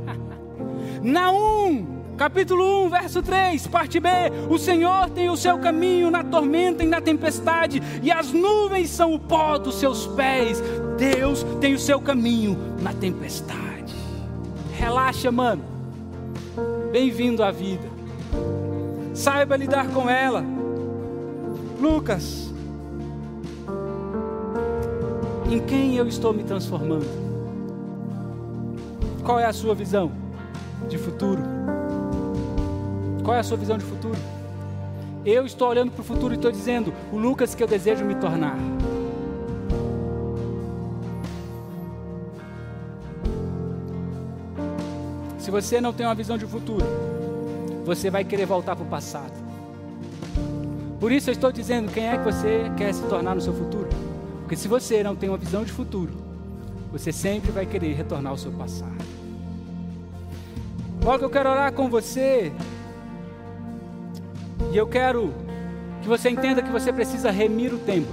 Naum 1.03 2.01
capítulo 2.17 2.85
1, 2.85 2.89
verso 2.89 3.21
3, 3.21 3.67
parte 3.67 3.99
B: 3.99 4.09
O 4.49 4.57
Senhor 4.57 5.09
tem 5.09 5.29
o 5.29 5.37
seu 5.37 5.57
caminho 5.59 6.11
na 6.11 6.23
tormenta 6.23 6.83
e 6.83 6.87
na 6.87 7.01
tempestade, 7.01 7.81
e 8.01 8.11
as 8.11 8.31
nuvens 8.31 8.89
são 8.89 9.13
o 9.13 9.19
pó 9.19 9.57
dos 9.57 9.75
seus 9.75 10.07
pés. 10.07 10.61
Deus 10.97 11.43
tem 11.59 11.73
o 11.73 11.79
seu 11.79 11.99
caminho 11.99 12.57
na 12.79 12.93
tempestade. 12.93 13.95
Relaxa, 14.73 15.31
mano. 15.31 15.63
Bem-vindo 16.91 17.43
à 17.43 17.51
vida. 17.51 17.87
Saiba 19.13 19.55
lidar 19.55 19.87
com 19.87 20.09
ela. 20.09 20.43
Lucas, 21.81 22.53
em 25.49 25.59
quem 25.65 25.95
eu 25.95 26.07
estou 26.07 26.31
me 26.31 26.43
transformando? 26.43 27.07
Qual 29.23 29.39
é 29.39 29.47
a 29.47 29.51
sua 29.51 29.73
visão 29.73 30.11
de 30.87 30.99
futuro? 30.99 31.41
Qual 33.23 33.35
é 33.35 33.39
a 33.39 33.43
sua 33.43 33.57
visão 33.57 33.79
de 33.79 33.83
futuro? 33.83 34.19
Eu 35.25 35.43
estou 35.43 35.69
olhando 35.69 35.91
para 35.91 36.01
o 36.01 36.03
futuro 36.03 36.35
e 36.35 36.37
estou 36.37 36.51
dizendo: 36.51 36.93
o 37.11 37.17
Lucas 37.17 37.55
que 37.55 37.63
eu 37.63 37.67
desejo 37.67 38.05
me 38.05 38.13
tornar. 38.13 38.59
Se 45.39 45.49
você 45.49 45.81
não 45.81 45.91
tem 45.91 46.05
uma 46.05 46.13
visão 46.13 46.37
de 46.37 46.45
futuro, 46.45 46.85
você 47.83 48.11
vai 48.11 48.23
querer 48.23 48.45
voltar 48.45 48.75
para 48.75 48.85
o 48.85 48.87
passado. 48.87 49.40
Por 51.01 51.11
isso 51.11 51.31
eu 51.31 51.31
estou 51.31 51.51
dizendo 51.51 51.91
quem 51.91 52.07
é 52.07 52.15
que 52.15 52.23
você 52.23 52.71
quer 52.77 52.93
se 52.93 53.01
tornar 53.07 53.33
no 53.33 53.41
seu 53.41 53.51
futuro. 53.51 53.89
Porque 54.41 54.55
se 54.55 54.67
você 54.67 55.01
não 55.01 55.15
tem 55.15 55.29
uma 55.29 55.37
visão 55.37 55.63
de 55.63 55.71
futuro, 55.71 56.13
você 56.91 57.11
sempre 57.11 57.49
vai 57.51 57.65
querer 57.65 57.93
retornar 57.93 58.31
ao 58.31 58.37
seu 58.37 58.51
passado. 58.51 59.03
Logo 61.03 61.25
eu 61.25 61.29
quero 61.31 61.49
orar 61.49 61.73
com 61.73 61.89
você 61.89 62.51
e 64.71 64.77
eu 64.77 64.85
quero 64.85 65.33
que 66.03 66.07
você 66.07 66.29
entenda 66.29 66.61
que 66.61 66.71
você 66.71 66.93
precisa 66.93 67.31
remir 67.31 67.73
o 67.73 67.79
tempo. 67.79 68.11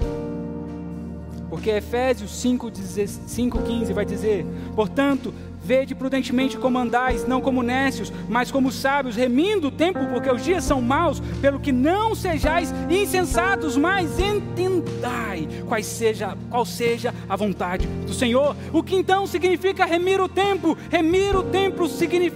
Porque 1.51 1.69
Efésios 1.69 2.31
5,15 2.43 3.93
vai 3.93 4.07
dizer: 4.07 4.47
Portanto, 4.75 5.35
Vede 5.69 5.95
prudentemente 5.95 6.57
como 6.57 6.79
andais, 6.79 7.29
não 7.29 7.43
como 7.43 7.63
nécios, 7.63 8.11
mas 8.27 8.51
como 8.51 8.73
sábios, 8.73 9.17
remindo 9.17 9.69
o 9.69 9.71
tempo, 9.71 9.99
porque 10.07 10.31
os 10.31 10.43
dias 10.43 10.65
são 10.65 10.81
maus, 10.81 11.21
pelo 11.43 11.61
que 11.61 11.73
não 11.73 12.15
sejais 12.15 12.73
insensatos, 12.89 13.77
mas 13.77 14.19
entendai 14.19 15.47
qual 15.67 15.83
seja, 15.83 16.39
qual 16.49 16.65
seja 16.65 17.15
a 17.29 17.37
vontade 17.37 17.87
do 17.87 18.15
Senhor. 18.15 18.57
O 18.73 18.83
que 18.83 18.97
então 18.97 19.27
significa 19.27 19.85
remir 19.85 20.23
o 20.23 20.27
tempo? 20.27 20.75
Remir 20.91 21.37
o 21.37 21.43
tempo, 21.43 21.87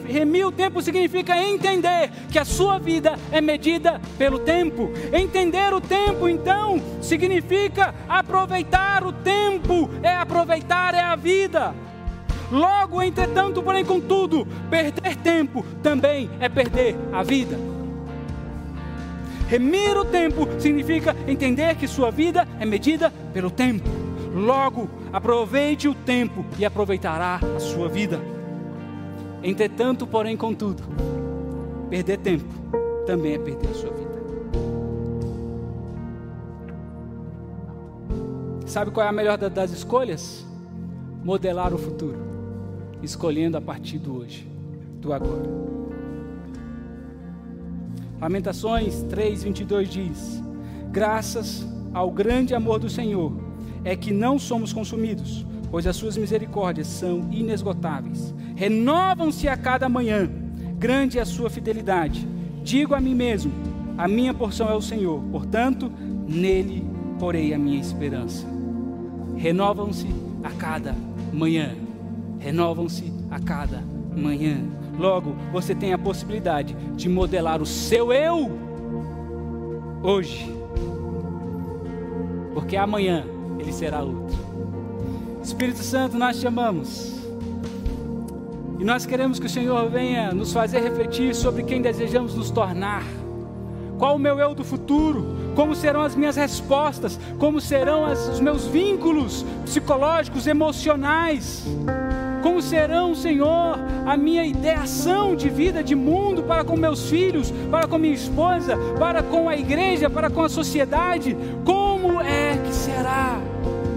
remir 0.06 0.46
o 0.46 0.52
tempo 0.52 0.82
significa 0.82 1.34
entender 1.42 2.10
que 2.30 2.38
a 2.38 2.44
sua 2.44 2.78
vida 2.78 3.18
é 3.30 3.40
medida 3.40 3.98
pelo 4.18 4.40
tempo. 4.40 4.90
Entender 5.10 5.72
o 5.72 5.80
tempo, 5.80 6.28
então, 6.28 6.82
significa 7.00 7.94
aproveitar 8.06 9.06
o 9.06 9.10
tempo, 9.10 9.88
é 10.02 10.14
aproveitar 10.14 10.94
é 10.94 11.00
a 11.00 11.16
vida. 11.16 11.74
Logo, 12.52 13.00
entretanto, 13.00 13.62
porém, 13.62 13.82
contudo, 13.82 14.46
perder 14.68 15.16
tempo 15.16 15.64
também 15.82 16.28
é 16.38 16.50
perder 16.50 16.94
a 17.10 17.22
vida. 17.22 17.58
Remir 19.48 19.96
o 19.96 20.04
tempo 20.04 20.46
significa 20.58 21.16
entender 21.26 21.74
que 21.76 21.88
sua 21.88 22.10
vida 22.10 22.46
é 22.60 22.66
medida 22.66 23.10
pelo 23.32 23.50
tempo. 23.50 23.88
Logo, 24.34 24.86
aproveite 25.10 25.88
o 25.88 25.94
tempo 25.94 26.44
e 26.58 26.64
aproveitará 26.66 27.40
a 27.56 27.58
sua 27.58 27.88
vida. 27.88 28.20
Entretanto, 29.42 30.06
porém, 30.06 30.36
contudo, 30.36 30.82
perder 31.88 32.18
tempo 32.18 32.44
também 33.06 33.32
é 33.32 33.38
perder 33.38 33.70
a 33.70 33.74
sua 33.74 33.90
vida. 33.92 34.12
Sabe 38.66 38.90
qual 38.90 39.06
é 39.06 39.08
a 39.08 39.12
melhor 39.12 39.38
das 39.38 39.70
escolhas? 39.70 40.46
Modelar 41.24 41.72
o 41.72 41.78
futuro 41.78 42.31
escolhendo 43.02 43.56
a 43.56 43.60
partir 43.60 43.98
do 43.98 44.16
hoje, 44.16 44.46
do 45.00 45.12
agora. 45.12 45.50
Lamentações 48.20 49.02
3:22 49.04 49.88
diz: 49.88 50.42
Graças 50.90 51.66
ao 51.92 52.10
grande 52.10 52.54
amor 52.54 52.78
do 52.78 52.88
Senhor 52.88 53.32
é 53.84 53.96
que 53.96 54.12
não 54.12 54.38
somos 54.38 54.72
consumidos, 54.72 55.44
pois 55.70 55.86
as 55.86 55.96
suas 55.96 56.16
misericórdias 56.16 56.86
são 56.86 57.28
inesgotáveis. 57.32 58.32
Renovam-se 58.54 59.48
a 59.48 59.56
cada 59.56 59.88
manhã. 59.88 60.30
Grande 60.78 61.18
é 61.18 61.22
a 61.22 61.26
sua 61.26 61.50
fidelidade. 61.50 62.26
Digo 62.62 62.94
a 62.94 63.00
mim 63.00 63.14
mesmo: 63.14 63.52
a 63.98 64.06
minha 64.06 64.32
porção 64.32 64.68
é 64.68 64.74
o 64.74 64.82
Senhor, 64.82 65.20
portanto, 65.32 65.90
nele 66.28 66.84
porei 67.18 67.52
a 67.52 67.58
minha 67.58 67.80
esperança. 67.80 68.46
Renovam-se 69.36 70.06
a 70.44 70.50
cada 70.50 70.94
manhã 71.32 71.81
renovam-se 72.42 73.12
a 73.30 73.38
cada 73.38 73.82
amanhã. 74.12 74.58
Logo, 74.98 75.36
você 75.52 75.74
tem 75.74 75.92
a 75.92 75.98
possibilidade 75.98 76.74
de 76.96 77.08
modelar 77.08 77.62
o 77.62 77.66
seu 77.66 78.12
eu 78.12 78.50
hoje. 80.02 80.52
Porque 82.52 82.76
amanhã 82.76 83.24
ele 83.58 83.72
será 83.72 84.02
outro. 84.02 84.36
Espírito 85.42 85.78
Santo, 85.78 86.18
nós 86.18 86.38
te 86.38 86.46
amamos. 86.46 87.20
E 88.78 88.84
nós 88.84 89.06
queremos 89.06 89.38
que 89.38 89.46
o 89.46 89.50
Senhor 89.50 89.88
venha 89.88 90.32
nos 90.32 90.52
fazer 90.52 90.80
refletir 90.80 91.34
sobre 91.34 91.62
quem 91.62 91.80
desejamos 91.80 92.34
nos 92.34 92.50
tornar. 92.50 93.04
Qual 93.98 94.16
o 94.16 94.18
meu 94.18 94.38
eu 94.40 94.54
do 94.54 94.64
futuro? 94.64 95.24
Como 95.54 95.76
serão 95.76 96.02
as 96.02 96.16
minhas 96.16 96.34
respostas? 96.34 97.18
Como 97.38 97.60
serão 97.60 98.04
as, 98.04 98.28
os 98.28 98.40
meus 98.40 98.66
vínculos 98.66 99.44
psicológicos, 99.64 100.48
emocionais? 100.48 101.64
Como 102.42 102.60
serão, 102.60 103.14
Senhor, 103.14 103.78
a 104.04 104.16
minha 104.16 104.44
ideação 104.44 105.36
de 105.36 105.48
vida, 105.48 105.82
de 105.82 105.94
mundo 105.94 106.42
para 106.42 106.64
com 106.64 106.76
meus 106.76 107.08
filhos, 107.08 107.52
para 107.70 107.86
com 107.86 107.98
minha 107.98 108.14
esposa, 108.14 108.76
para 108.98 109.22
com 109.22 109.48
a 109.48 109.56
igreja, 109.56 110.10
para 110.10 110.28
com 110.28 110.42
a 110.42 110.48
sociedade? 110.48 111.36
Como 111.64 112.20
é 112.20 112.56
que 112.56 112.74
será 112.74 113.40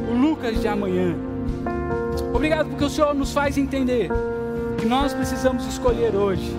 o 0.09 0.13
Lucas 0.13 0.61
de 0.61 0.67
amanhã? 0.67 1.15
Obrigado 2.33 2.69
porque 2.69 2.83
o 2.83 2.89
Senhor 2.89 3.15
nos 3.15 3.33
faz 3.33 3.57
entender 3.57 4.09
que 4.77 4.85
nós 4.85 5.13
precisamos 5.13 5.65
escolher 5.65 6.15
hoje, 6.15 6.51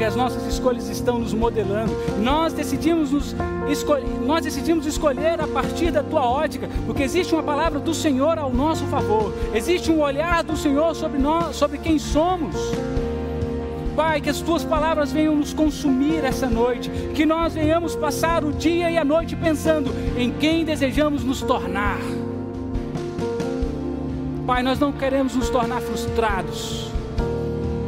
porque 0.00 0.08
as 0.08 0.16
nossas 0.16 0.46
escolhas 0.46 0.88
estão 0.88 1.18
nos 1.18 1.34
modelando. 1.34 1.92
Nós 2.22 2.54
decidimos, 2.54 3.10
nos 3.10 3.36
escolher, 3.68 4.06
nós 4.24 4.42
decidimos 4.42 4.86
escolher 4.86 5.38
a 5.38 5.46
partir 5.46 5.90
da 5.90 6.02
tua 6.02 6.26
ótica, 6.26 6.70
porque 6.86 7.02
existe 7.02 7.34
uma 7.34 7.42
palavra 7.42 7.78
do 7.78 7.92
Senhor 7.92 8.38
ao 8.38 8.50
nosso 8.50 8.86
favor, 8.86 9.30
existe 9.54 9.92
um 9.92 10.00
olhar 10.00 10.42
do 10.42 10.56
Senhor 10.56 10.96
sobre 10.96 11.18
nós, 11.18 11.54
sobre 11.54 11.76
quem 11.76 11.98
somos. 11.98 12.56
Pai, 13.94 14.22
que 14.22 14.30
as 14.30 14.40
tuas 14.40 14.64
palavras 14.64 15.12
venham 15.12 15.36
nos 15.36 15.52
consumir 15.52 16.24
essa 16.24 16.48
noite, 16.48 16.90
que 17.14 17.26
nós 17.26 17.52
venhamos 17.52 17.94
passar 17.94 18.42
o 18.42 18.54
dia 18.54 18.90
e 18.90 18.96
a 18.96 19.04
noite 19.04 19.36
pensando 19.36 19.90
em 20.16 20.32
quem 20.32 20.64
desejamos 20.64 21.22
nos 21.22 21.42
tornar. 21.42 21.98
Pai, 24.46 24.62
nós 24.62 24.78
não 24.78 24.92
queremos 24.92 25.36
nos 25.36 25.50
tornar 25.50 25.82
frustrados. 25.82 26.89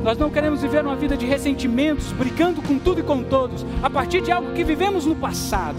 Nós 0.03 0.19
não 0.19 0.31
queremos 0.31 0.61
viver 0.61 0.85
uma 0.85 0.97
vida 0.97 1.17
de 1.17 1.27
ressentimentos, 1.27 2.11
brigando 2.13 2.61
com 2.61 2.79
tudo 2.79 3.01
e 3.01 3.03
com 3.03 3.23
todos, 3.23 3.65
a 3.83 3.89
partir 3.89 4.21
de 4.21 4.33
algo 4.33 4.53
que 4.53 4.65
vivemos 4.65 5.07
no 5.07 5.15
passado. 5.15 5.77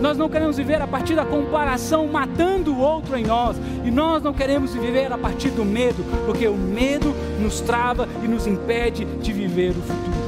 Nós 0.00 0.16
não 0.16 0.28
queremos 0.28 0.56
viver 0.56 0.80
a 0.80 0.86
partir 0.86 1.16
da 1.16 1.24
comparação, 1.24 2.06
matando 2.06 2.72
o 2.72 2.78
outro 2.78 3.16
em 3.16 3.24
nós. 3.24 3.56
E 3.84 3.90
nós 3.90 4.22
não 4.22 4.32
queremos 4.32 4.72
viver 4.72 5.12
a 5.12 5.18
partir 5.18 5.50
do 5.50 5.64
medo, 5.64 6.04
porque 6.26 6.46
o 6.46 6.54
medo 6.54 7.12
nos 7.40 7.60
trava 7.60 8.08
e 8.22 8.28
nos 8.28 8.46
impede 8.46 9.04
de 9.04 9.32
viver 9.32 9.70
o 9.70 9.82
futuro. 9.82 10.20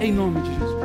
Em 0.00 0.12
nome 0.12 0.40
de 0.40 0.54
Jesus. 0.54 0.77